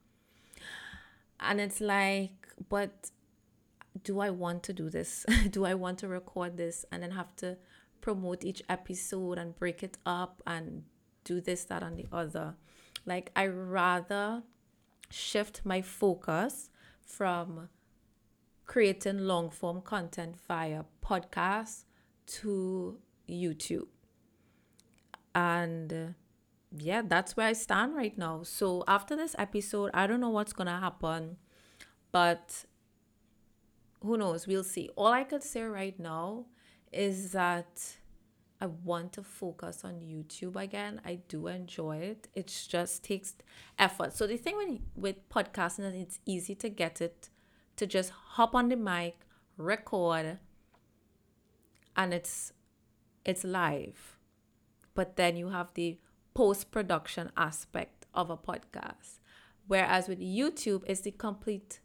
And 1.39 1.61
it's 1.61 1.83
like, 1.83 2.49
but 2.71 3.11
do 4.03 4.21
I 4.21 4.31
want 4.31 4.63
to 4.65 4.73
do 4.73 4.91
this? 4.91 5.25
do 5.51 5.65
I 5.65 5.75
want 5.75 5.99
to 5.99 6.09
record 6.09 6.57
this 6.57 6.85
and 6.91 7.03
then 7.03 7.13
have 7.13 7.35
to 7.37 7.57
promote 8.01 8.45
each 8.45 8.63
episode 8.69 9.39
and 9.39 9.57
break 9.57 9.83
it 9.83 9.99
up 10.05 10.43
and 10.47 10.85
do 11.25 11.41
this, 11.41 11.65
that, 11.65 11.83
and 11.83 11.97
the 11.97 12.07
other? 12.13 12.55
Like, 13.05 13.31
I 13.37 13.47
rather 13.47 14.43
shift 15.11 15.63
my 15.65 15.83
focus 15.83 16.71
from 17.05 17.69
creating 18.67 19.21
long 19.21 19.51
form 19.51 19.81
content 19.81 20.37
via 20.49 20.85
podcast 21.05 21.85
to 22.27 22.99
YouTube. 23.29 23.87
And 25.35 25.93
uh, 25.93 26.07
yeah, 26.77 27.03
that's 27.07 27.37
where 27.37 27.47
I 27.47 27.53
stand 27.53 27.95
right 27.95 28.17
now. 28.17 28.43
So 28.43 28.83
after 28.89 29.15
this 29.15 29.37
episode, 29.39 29.91
I 29.95 30.07
don't 30.07 30.21
know 30.21 30.31
what's 30.31 30.53
going 30.53 30.67
to 30.67 30.73
happen, 30.73 31.37
but 32.11 32.65
who 34.07 34.17
knows? 34.17 34.47
We'll 34.47 34.65
see. 34.65 34.89
All 34.97 35.13
I 35.13 35.25
could 35.25 35.43
say 35.43 35.63
right 35.63 35.99
now 35.99 36.47
is 36.93 37.33
that 37.33 37.97
I 38.61 38.67
want 38.67 39.13
to 39.15 39.23
focus 39.23 39.85
on 39.85 40.01
YouTube 40.01 40.57
again. 40.57 41.01
I 41.05 41.17
do 41.29 41.47
enjoy 41.47 41.99
it. 41.99 42.29
It 42.35 42.47
just 42.69 43.05
takes 43.05 43.35
effort. 43.79 44.15
So 44.15 44.27
the 44.27 44.37
thing 44.37 44.57
with 44.57 44.81
with 44.95 45.29
podcasting 45.29 45.89
is 45.89 45.95
it's 45.95 46.21
easy 46.25 46.55
to 46.57 46.69
get 46.69 47.01
it 47.01 47.29
to 47.77 47.87
just 47.87 48.11
hop 48.11 48.55
on 48.55 48.69
the 48.69 48.77
mic, 48.77 49.19
record, 49.59 50.39
and 51.97 52.15
it's 52.15 52.53
it's 53.25 53.45
live. 53.45 54.19
But 54.95 55.17
then 55.17 55.37
you 55.37 55.51
have 55.51 55.75
the 55.75 55.99
post 56.33 56.71
production 56.71 57.31
aspect 57.37 58.07
of 58.15 58.31
a 58.31 58.37
podcast. 58.37 59.21
Whereas 59.67 60.09
with 60.09 60.21
YouTube, 60.21 60.85
it's 60.87 61.01
the 61.01 61.11
complete 61.11 61.81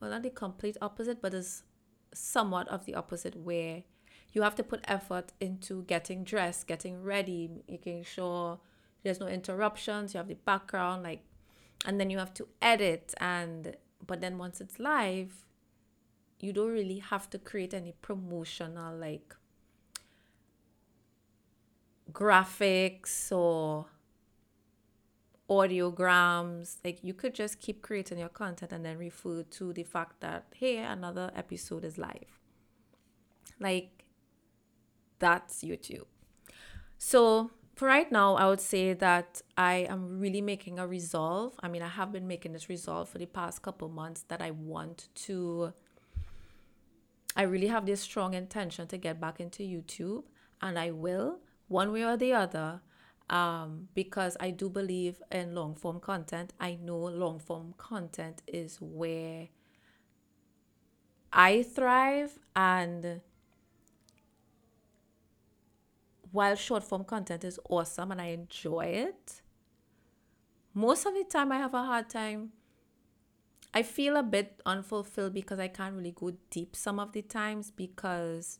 well, 0.00 0.10
not 0.10 0.22
the 0.22 0.30
complete 0.30 0.76
opposite, 0.80 1.20
but 1.22 1.34
it's 1.34 1.62
somewhat 2.12 2.68
of 2.68 2.84
the 2.84 2.94
opposite 2.94 3.36
where 3.36 3.82
you 4.32 4.42
have 4.42 4.54
to 4.56 4.62
put 4.62 4.84
effort 4.86 5.32
into 5.40 5.82
getting 5.84 6.24
dressed, 6.24 6.66
getting 6.66 7.02
ready, 7.02 7.48
making 7.68 8.04
sure 8.04 8.60
there's 9.02 9.20
no 9.20 9.26
interruptions, 9.26 10.12
you 10.12 10.18
have 10.18 10.28
the 10.28 10.34
background, 10.34 11.02
like, 11.02 11.22
and 11.84 12.00
then 12.00 12.10
you 12.10 12.18
have 12.18 12.34
to 12.34 12.48
edit. 12.60 13.14
And, 13.18 13.76
but 14.06 14.20
then 14.20 14.36
once 14.36 14.60
it's 14.60 14.78
live, 14.78 15.46
you 16.40 16.52
don't 16.52 16.72
really 16.72 16.98
have 16.98 17.30
to 17.30 17.38
create 17.38 17.72
any 17.72 17.92
promotional, 18.02 18.96
like, 18.96 19.34
graphics 22.12 23.32
or 23.32 23.86
audiograms. 25.48 26.76
Like 26.84 26.98
you 27.02 27.14
could 27.14 27.34
just 27.34 27.60
keep 27.60 27.82
creating 27.82 28.18
your 28.18 28.28
content 28.28 28.72
and 28.72 28.84
then 28.84 28.98
refer 28.98 29.42
to 29.42 29.72
the 29.72 29.84
fact 29.84 30.20
that, 30.20 30.46
hey, 30.54 30.78
another 30.78 31.30
episode 31.34 31.84
is 31.84 31.98
live. 31.98 32.40
Like 33.60 34.04
that's 35.18 35.62
YouTube. 35.62 36.06
So 36.98 37.50
for 37.74 37.88
right 37.88 38.10
now, 38.10 38.36
I 38.36 38.48
would 38.48 38.60
say 38.60 38.94
that 38.94 39.42
I 39.56 39.86
am 39.88 40.18
really 40.18 40.40
making 40.40 40.78
a 40.78 40.86
resolve. 40.86 41.54
I 41.62 41.68
mean, 41.68 41.82
I 41.82 41.88
have 41.88 42.10
been 42.10 42.26
making 42.26 42.52
this 42.52 42.68
resolve 42.70 43.08
for 43.08 43.18
the 43.18 43.26
past 43.26 43.60
couple 43.62 43.88
months 43.88 44.24
that 44.28 44.40
I 44.40 44.50
want 44.50 45.08
to. 45.26 45.74
I 47.36 47.42
really 47.42 47.66
have 47.66 47.84
this 47.84 48.00
strong 48.00 48.32
intention 48.32 48.86
to 48.88 48.96
get 48.96 49.20
back 49.20 49.40
into 49.40 49.62
YouTube, 49.62 50.24
and 50.62 50.78
I 50.78 50.90
will, 50.90 51.40
one 51.68 51.92
way 51.92 52.02
or 52.02 52.16
the 52.16 52.32
other 52.32 52.80
um, 53.28 53.88
because 53.94 54.36
I 54.40 54.50
do 54.50 54.68
believe 54.68 55.22
in 55.32 55.54
long 55.54 55.74
form 55.74 56.00
content. 56.00 56.52
I 56.60 56.76
know 56.76 56.98
long 56.98 57.38
form 57.38 57.74
content 57.76 58.42
is 58.46 58.78
where 58.80 59.48
I 61.32 61.62
thrive, 61.62 62.38
and 62.54 63.20
while 66.30 66.54
short 66.54 66.84
form 66.84 67.04
content 67.04 67.44
is 67.44 67.58
awesome 67.68 68.12
and 68.12 68.20
I 68.20 68.26
enjoy 68.26 68.86
it, 68.86 69.40
most 70.74 71.06
of 71.06 71.14
the 71.14 71.24
time 71.24 71.52
I 71.52 71.56
have 71.58 71.74
a 71.74 71.82
hard 71.82 72.08
time. 72.10 72.52
I 73.74 73.82
feel 73.82 74.16
a 74.16 74.22
bit 74.22 74.62
unfulfilled 74.64 75.34
because 75.34 75.58
I 75.58 75.68
can't 75.68 75.94
really 75.94 76.12
go 76.12 76.32
deep 76.50 76.74
some 76.74 76.98
of 76.98 77.12
the 77.12 77.20
times 77.20 77.70
because 77.70 78.58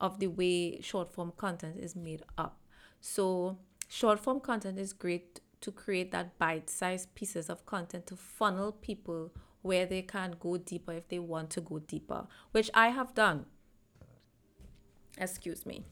of 0.00 0.18
the 0.18 0.26
way 0.26 0.82
short 0.82 1.10
form 1.10 1.32
content 1.34 1.76
is 1.78 1.96
made 1.96 2.22
up. 2.36 2.60
So 3.00 3.58
Short 3.88 4.20
form 4.20 4.40
content 4.40 4.78
is 4.78 4.92
great 4.92 5.40
to 5.62 5.72
create 5.72 6.12
that 6.12 6.38
bite 6.38 6.70
sized 6.70 7.14
pieces 7.14 7.48
of 7.48 7.66
content 7.66 8.06
to 8.06 8.16
funnel 8.16 8.70
people 8.70 9.32
where 9.62 9.86
they 9.86 10.02
can 10.02 10.36
go 10.38 10.56
deeper 10.56 10.92
if 10.92 11.08
they 11.08 11.18
want 11.18 11.50
to 11.50 11.60
go 11.60 11.78
deeper, 11.80 12.26
which 12.52 12.70
I 12.74 12.88
have 12.88 13.14
done. 13.14 13.46
Excuse 15.16 15.66
me. 15.66 15.84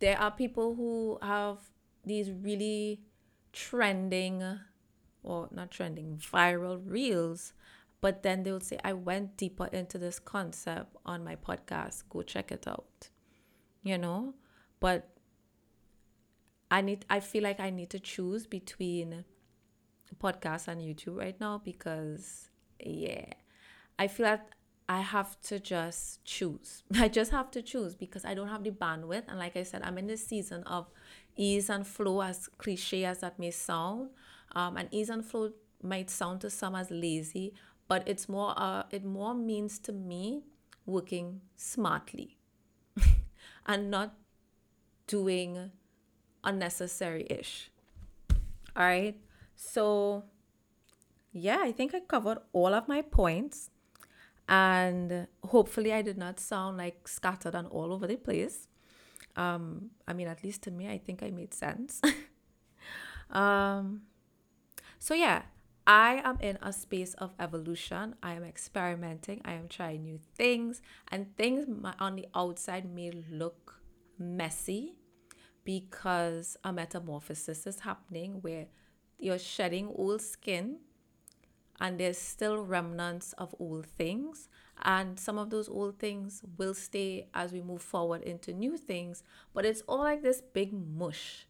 There 0.00 0.18
are 0.18 0.30
people 0.30 0.74
who 0.74 1.18
have 1.22 1.58
these 2.04 2.32
really 2.32 3.02
trending, 3.52 4.42
or 5.22 5.48
not 5.52 5.70
trending, 5.70 6.16
viral 6.16 6.80
reels, 6.84 7.52
but 8.00 8.22
then 8.22 8.42
they 8.42 8.52
would 8.52 8.64
say, 8.64 8.78
I 8.82 8.94
went 8.94 9.36
deeper 9.36 9.66
into 9.66 9.96
this 9.96 10.18
concept 10.18 10.96
on 11.06 11.24
my 11.24 11.36
podcast. 11.36 12.02
Go 12.08 12.22
check 12.22 12.50
it 12.50 12.66
out. 12.66 13.08
You 13.82 13.96
know? 13.96 14.34
But 14.80 15.08
I 16.74 16.80
need 16.80 17.04
I 17.08 17.20
feel 17.20 17.44
like 17.44 17.60
I 17.60 17.70
need 17.70 17.90
to 17.90 18.00
choose 18.00 18.48
between 18.48 19.24
podcast 20.20 20.66
and 20.66 20.80
YouTube 20.80 21.16
right 21.16 21.38
now 21.40 21.60
because 21.64 22.50
yeah. 22.80 23.26
I 23.96 24.08
feel 24.08 24.26
like 24.26 24.40
I 24.88 25.00
have 25.00 25.40
to 25.42 25.60
just 25.60 26.24
choose. 26.24 26.82
I 26.94 27.06
just 27.06 27.30
have 27.30 27.52
to 27.52 27.62
choose 27.62 27.94
because 27.94 28.24
I 28.24 28.34
don't 28.34 28.48
have 28.48 28.64
the 28.64 28.72
bandwidth. 28.72 29.24
And 29.28 29.38
like 29.38 29.56
I 29.56 29.62
said, 29.62 29.82
I'm 29.84 29.98
in 29.98 30.08
this 30.08 30.26
season 30.26 30.64
of 30.64 30.90
ease 31.36 31.70
and 31.70 31.86
flow, 31.86 32.22
as 32.22 32.48
cliche 32.58 33.04
as 33.04 33.20
that 33.20 33.38
may 33.38 33.52
sound. 33.52 34.10
Um, 34.56 34.76
and 34.76 34.88
ease 34.90 35.10
and 35.10 35.24
flow 35.24 35.52
might 35.80 36.10
sound 36.10 36.40
to 36.40 36.50
some 36.50 36.74
as 36.74 36.90
lazy, 36.90 37.54
but 37.86 38.02
it's 38.06 38.28
more 38.28 38.52
uh 38.56 38.82
it 38.90 39.04
more 39.04 39.34
means 39.34 39.78
to 39.80 39.92
me 39.92 40.42
working 40.86 41.40
smartly 41.54 42.36
and 43.66 43.90
not 43.92 44.14
doing 45.06 45.70
unnecessary 46.44 47.26
ish. 47.28 47.70
All 48.76 48.84
right. 48.84 49.16
So, 49.56 50.24
yeah, 51.32 51.58
I 51.60 51.72
think 51.72 51.94
I 51.94 52.00
covered 52.00 52.38
all 52.52 52.74
of 52.74 52.88
my 52.88 53.02
points. 53.02 53.70
And 54.48 55.26
hopefully, 55.42 55.92
I 55.92 56.02
did 56.02 56.18
not 56.18 56.38
sound 56.38 56.76
like 56.76 57.08
scattered 57.08 57.54
and 57.54 57.66
all 57.68 57.92
over 57.92 58.06
the 58.06 58.16
place. 58.16 58.68
Um, 59.36 59.90
I 60.06 60.12
mean, 60.12 60.28
at 60.28 60.44
least 60.44 60.62
to 60.62 60.70
me, 60.70 60.88
I 60.88 60.98
think 60.98 61.22
I 61.22 61.30
made 61.30 61.54
sense. 61.54 62.02
um, 63.30 64.02
so, 64.98 65.14
yeah, 65.14 65.42
I 65.86 66.20
am 66.24 66.38
in 66.40 66.58
a 66.60 66.72
space 66.72 67.14
of 67.14 67.32
evolution. 67.40 68.16
I 68.22 68.34
am 68.34 68.44
experimenting. 68.44 69.40
I 69.44 69.54
am 69.54 69.68
trying 69.68 70.02
new 70.02 70.18
things, 70.34 70.82
and 71.10 71.34
things 71.36 71.66
on 71.98 72.16
the 72.16 72.26
outside 72.34 72.84
may 72.84 73.12
look 73.30 73.80
messy 74.18 74.94
because 75.64 76.56
a 76.62 76.72
metamorphosis 76.72 77.66
is 77.66 77.80
happening 77.80 78.38
where 78.42 78.66
you're 79.18 79.38
shedding 79.38 79.88
old 79.94 80.20
skin 80.20 80.78
and 81.80 81.98
there's 81.98 82.18
still 82.18 82.58
remnants 82.58 83.32
of 83.34 83.54
old 83.58 83.86
things. 83.86 84.48
And 84.82 85.18
some 85.18 85.38
of 85.38 85.50
those 85.50 85.68
old 85.68 85.98
things 85.98 86.42
will 86.56 86.74
stay 86.74 87.28
as 87.32 87.52
we 87.52 87.62
move 87.62 87.82
forward 87.82 88.22
into 88.22 88.52
new 88.52 88.76
things 88.76 89.22
but 89.52 89.64
it's 89.64 89.82
all 89.82 89.98
like 89.98 90.22
this 90.22 90.40
big 90.40 90.72
mush. 90.72 91.46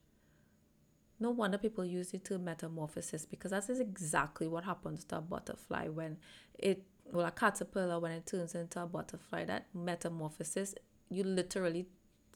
No 1.21 1.31
wonder 1.31 1.59
people 1.59 1.85
use 1.85 2.11
the 2.11 2.19
term 2.19 2.45
metamorphosis 2.45 3.25
because 3.25 3.53
that 3.53 3.69
is 3.71 3.81
exactly 3.81 4.47
what 4.47 4.65
happens 4.65 5.05
to 5.05 5.19
a 5.19 5.21
butterfly 5.21 5.89
when 5.89 6.19
it 6.59 6.83
well 7.13 7.27
a 7.27 7.31
caterpillar 7.31 7.99
when 8.01 8.13
it 8.13 8.27
turns 8.27 8.55
into 8.55 8.83
a 8.83 8.87
butterfly 8.87 9.45
that 9.45 9.67
metamorphosis 9.75 10.75
you 11.11 11.23
literally 11.23 11.87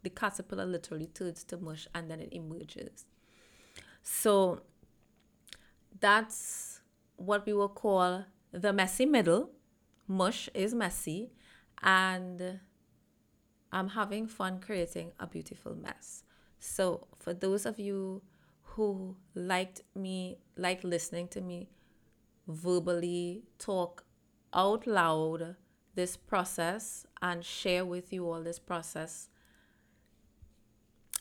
the 0.02 0.10
caterpillar 0.10 0.64
literally 0.64 1.06
turns 1.06 1.44
to 1.44 1.56
mush 1.56 1.86
and 1.94 2.10
then 2.10 2.20
it 2.20 2.32
emerges 2.32 3.04
so 4.02 4.62
that's 6.00 6.80
what 7.16 7.44
we 7.44 7.52
will 7.52 7.68
call 7.68 8.24
the 8.52 8.72
messy 8.72 9.06
middle. 9.06 9.50
Mush 10.06 10.48
is 10.54 10.74
messy, 10.74 11.32
and 11.82 12.60
I'm 13.70 13.88
having 13.88 14.26
fun 14.26 14.60
creating 14.60 15.12
a 15.20 15.26
beautiful 15.26 15.74
mess. 15.74 16.24
So, 16.58 17.06
for 17.18 17.34
those 17.34 17.66
of 17.66 17.78
you 17.78 18.22
who 18.62 19.16
liked 19.34 19.82
me, 19.94 20.38
like 20.56 20.82
listening 20.84 21.28
to 21.28 21.40
me 21.40 21.68
verbally 22.46 23.42
talk 23.58 24.04
out 24.54 24.86
loud 24.86 25.54
this 25.94 26.16
process 26.16 27.04
and 27.20 27.44
share 27.44 27.84
with 27.84 28.10
you 28.10 28.26
all 28.26 28.42
this 28.42 28.58
process 28.58 29.28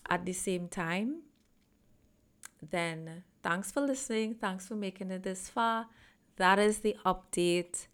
at 0.10 0.26
the 0.26 0.34
same 0.34 0.68
time, 0.68 1.22
then 2.62 3.24
thanks 3.44 3.72
for 3.72 3.82
listening. 3.82 4.36
Thanks 4.36 4.68
for 4.68 4.76
making 4.76 5.12
it 5.12 5.24
this 5.24 5.50
far. 5.50 5.88
That 6.38 6.60
is 6.60 6.80
the 6.80 6.96
update 7.06 7.88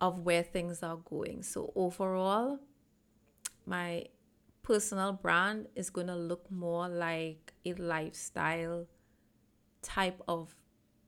of 0.00 0.20
where 0.20 0.42
things 0.42 0.82
are 0.82 0.96
going. 0.96 1.42
So, 1.42 1.72
overall, 1.74 2.60
my 3.64 4.06
personal 4.62 5.12
brand 5.12 5.68
is 5.74 5.90
going 5.90 6.06
to 6.08 6.16
look 6.16 6.50
more 6.50 6.88
like 6.88 7.54
a 7.64 7.74
lifestyle 7.74 8.86
type 9.82 10.20
of 10.28 10.54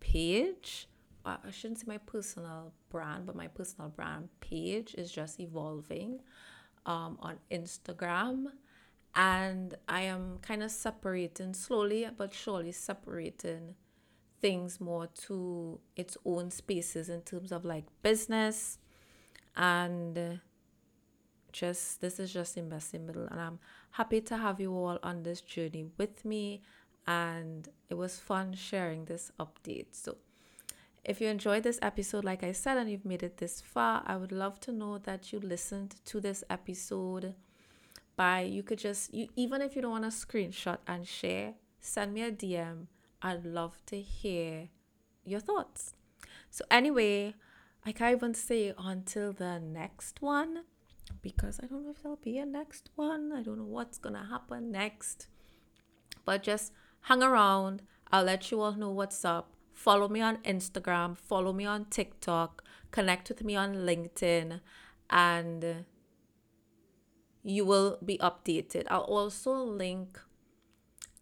page. 0.01 0.89
Uh, 1.25 1.37
I 1.45 1.51
shouldn't 1.51 1.81
say 1.81 1.85
my 1.87 1.99
personal 1.99 2.73
brand, 2.91 3.27
but 3.27 3.37
my 3.37 3.49
personal 3.49 3.91
brand 3.91 4.29
page 4.41 4.95
is 4.97 5.11
just 5.11 5.41
evolving 5.41 6.21
um, 6.89 7.19
on 7.21 7.37
Instagram. 7.53 8.47
And 9.15 9.77
I 9.89 10.03
am 10.03 10.39
kind 10.43 10.63
of 10.63 10.71
separating 10.71 11.55
slowly 11.55 12.09
but 12.17 12.33
surely 12.35 12.73
separating 12.73 13.75
things 14.41 14.81
more 14.81 15.09
to 15.27 15.81
its 15.97 16.17
own 16.25 16.51
spaces 16.51 17.09
in 17.09 17.23
terms 17.23 17.53
of 17.53 17.65
like 17.65 17.85
business. 18.03 18.79
And 19.57 20.41
just 21.53 22.01
this 22.01 22.19
is 22.19 22.33
just 22.33 22.57
in 22.57 22.69
messy 22.69 22.99
middle 22.99 23.27
and 23.27 23.41
I'm 23.41 23.59
happy 23.93 24.21
to 24.21 24.37
have 24.37 24.61
you 24.61 24.73
all 24.73 24.99
on 25.03 25.23
this 25.23 25.41
journey 25.41 25.87
with 25.99 26.25
me. 26.25 26.63
And 27.07 27.69
it 27.89 27.95
was 27.95 28.19
fun 28.19 28.55
sharing 28.55 29.07
this 29.07 29.33
update. 29.41 29.89
So 29.93 30.17
if 31.05 31.21
you 31.21 31.29
enjoyed 31.29 31.63
this 31.63 31.79
episode 31.83 32.25
like 32.25 32.43
I 32.43 32.53
said 32.53 32.77
and 32.77 32.91
you've 32.91 33.05
made 33.05 33.23
it 33.23 33.39
this 33.39 33.61
far 33.61 34.03
I 34.07 34.17
would 34.17 34.33
love 34.33 34.61
to 34.61 34.73
know 34.73 34.99
that 34.99 35.33
you 35.33 35.41
listened 35.41 35.97
to 36.07 36.21
this 36.21 36.45
episode 36.51 37.35
by 38.17 38.41
you 38.41 38.63
could 38.63 38.79
just 38.79 39.15
you 39.15 39.29
even 39.37 39.63
if 39.63 39.77
you 39.77 39.83
don't 39.83 39.93
want 39.93 40.05
to 40.05 40.11
screenshot 40.11 40.79
and 40.87 41.07
share 41.07 41.55
send 41.81 42.13
me 42.13 42.23
a 42.23 42.33
dm 42.33 42.87
i'd 43.23 43.45
love 43.45 43.79
to 43.87 44.01
hear 44.01 44.69
your 45.25 45.41
thoughts. 45.41 45.95
So 46.51 46.65
anyway 46.71 47.35
i 47.85 47.93
can't 47.93 48.17
even 48.17 48.35
say 48.35 48.73
until 48.79 49.33
the 49.33 49.59
next 49.61 50.21
one 50.21 50.65
because 51.23 51.61
i 51.63 51.67
don't 51.67 51.85
know 51.85 51.91
if 51.91 52.03
there'll 52.03 52.17
be 52.17 52.39
a 52.39 52.47
next 52.47 52.91
one. 52.97 53.33
I 53.33 53.43
don't 53.43 53.59
know 53.59 53.65
what's 53.65 53.99
gonna 53.99 54.27
happen 54.31 54.71
next. 54.71 55.29
But 56.25 56.43
just 56.43 56.73
hang 57.03 57.23
around. 57.23 57.83
I'll 58.13 58.25
let 58.25 58.51
you 58.51 58.61
all 58.61 58.75
know 58.75 58.91
what's 58.91 59.25
up 59.25 59.53
follow 59.85 60.09
me 60.09 60.21
on 60.21 60.37
instagram 60.39 61.17
follow 61.17 61.53
me 61.53 61.65
on 61.65 61.85
tiktok 61.87 62.63
connect 62.91 63.29
with 63.29 63.45
me 63.45 63.55
on 63.55 63.75
linkedin 63.89 64.61
and 65.11 65.85
you 67.49 67.65
will 67.65 67.99
be 68.05 68.19
updated. 68.19 68.85
I'll 68.91 69.01
also 69.01 69.53
link 69.53 70.21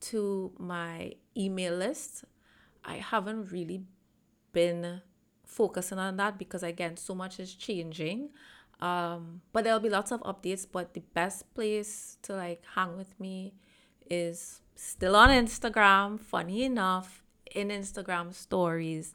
to 0.00 0.52
my 0.58 1.12
email 1.36 1.74
list. 1.74 2.24
I 2.84 2.96
haven't 2.96 3.52
really 3.52 3.82
been 4.52 5.02
focusing 5.44 5.98
on 5.98 6.16
that 6.16 6.38
because 6.38 6.62
again 6.62 6.96
so 6.96 7.14
much 7.14 7.38
is 7.38 7.54
changing 7.54 8.28
um 8.80 9.40
but 9.52 9.62
there'll 9.62 9.78
be 9.78 9.88
lots 9.88 10.10
of 10.10 10.20
updates 10.22 10.66
but 10.70 10.92
the 10.92 11.02
best 11.14 11.54
place 11.54 12.18
to 12.20 12.34
like 12.34 12.62
hang 12.74 12.96
with 12.96 13.18
me 13.20 13.54
is 14.10 14.60
still 14.74 15.14
on 15.14 15.28
instagram 15.28 16.18
funny 16.18 16.64
enough 16.64 17.22
in 17.56 17.68
instagram 17.68 18.32
stories 18.32 19.14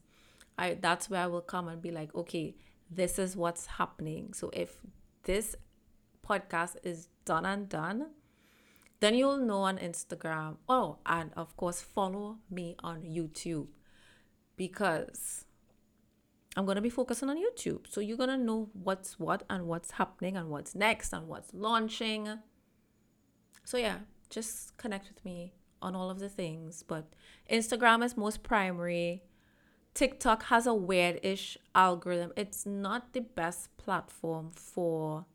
i 0.57 0.73
that's 0.81 1.09
where 1.09 1.21
i 1.21 1.27
will 1.27 1.41
come 1.41 1.67
and 1.67 1.81
be 1.81 1.91
like 1.91 2.13
okay 2.15 2.55
this 2.89 3.17
is 3.17 3.37
what's 3.37 3.65
happening 3.65 4.33
so 4.33 4.49
if 4.53 4.81
this 5.23 5.55
podcast 6.27 6.77
is 6.83 7.09
done 7.25 7.45
and 7.45 7.69
done, 7.69 8.07
then 8.99 9.15
you'll 9.15 9.37
know 9.37 9.61
on 9.61 9.77
Instagram. 9.77 10.57
Oh, 10.69 10.97
and 11.05 11.31
of 11.35 11.55
course, 11.57 11.81
follow 11.81 12.37
me 12.49 12.75
on 12.83 13.01
YouTube 13.01 13.67
because 14.57 15.45
I'm 16.55 16.65
going 16.65 16.75
to 16.75 16.81
be 16.81 16.89
focusing 16.89 17.29
on 17.29 17.37
YouTube. 17.37 17.87
So 17.87 18.01
you're 18.01 18.17
going 18.17 18.29
to 18.29 18.37
know 18.37 18.69
what's 18.73 19.19
what 19.19 19.43
and 19.49 19.67
what's 19.67 19.91
happening 19.91 20.37
and 20.37 20.49
what's 20.49 20.75
next 20.75 21.13
and 21.13 21.27
what's 21.27 21.53
launching. 21.53 22.39
So, 23.63 23.77
yeah, 23.77 23.99
just 24.29 24.77
connect 24.77 25.09
with 25.09 25.23
me 25.23 25.53
on 25.81 25.95
all 25.95 26.09
of 26.09 26.19
the 26.19 26.29
things. 26.29 26.83
But 26.83 27.05
Instagram 27.49 28.03
is 28.03 28.15
most 28.17 28.43
primary. 28.43 29.23
TikTok 29.93 30.43
has 30.43 30.67
a 30.67 30.73
weird 30.73 31.19
ish 31.23 31.57
algorithm. 31.75 32.31
It's 32.35 32.65
not 32.65 33.13
the 33.13 33.21
best 33.21 33.75
platform 33.77 34.51
for 34.55 35.25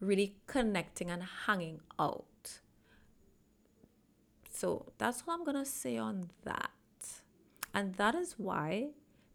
really 0.00 0.36
connecting 0.46 1.10
and 1.10 1.22
hanging 1.46 1.80
out. 1.98 2.60
So 4.50 4.92
that's 4.98 5.22
all 5.26 5.34
I'm 5.34 5.44
to 5.54 5.64
say 5.64 5.96
on 5.96 6.30
that. 6.44 6.70
And 7.74 7.94
that 7.94 8.14
is 8.14 8.34
why 8.38 8.88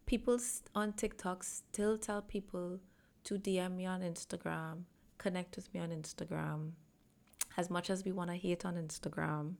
people 0.06 0.38
on 0.76 0.94
TikTok 0.94 1.44
still 1.44 1.98
tell 1.98 2.22
people 2.22 2.80
to 3.24 3.36
DM 3.36 3.78
me 3.78 3.86
on 3.86 4.02
Instagram, 4.02 4.84
connect 5.18 5.56
with 5.56 5.74
me 5.74 5.80
on 5.80 5.90
Instagram. 5.90 6.72
As 7.56 7.70
much 7.70 7.90
as 7.90 8.04
we 8.04 8.12
want 8.12 8.32
to 8.32 8.36
hate 8.36 8.66
on 8.66 8.76
Instagram, 8.76 9.54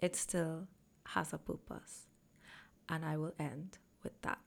it 0.00 0.16
still 0.16 0.68
has 1.08 1.32
a 1.32 1.38
purpose. 1.38 2.06
And 2.88 3.04
I 3.04 3.16
will 3.16 3.34
end 3.38 3.78
with 4.02 4.20
that. 4.22 4.38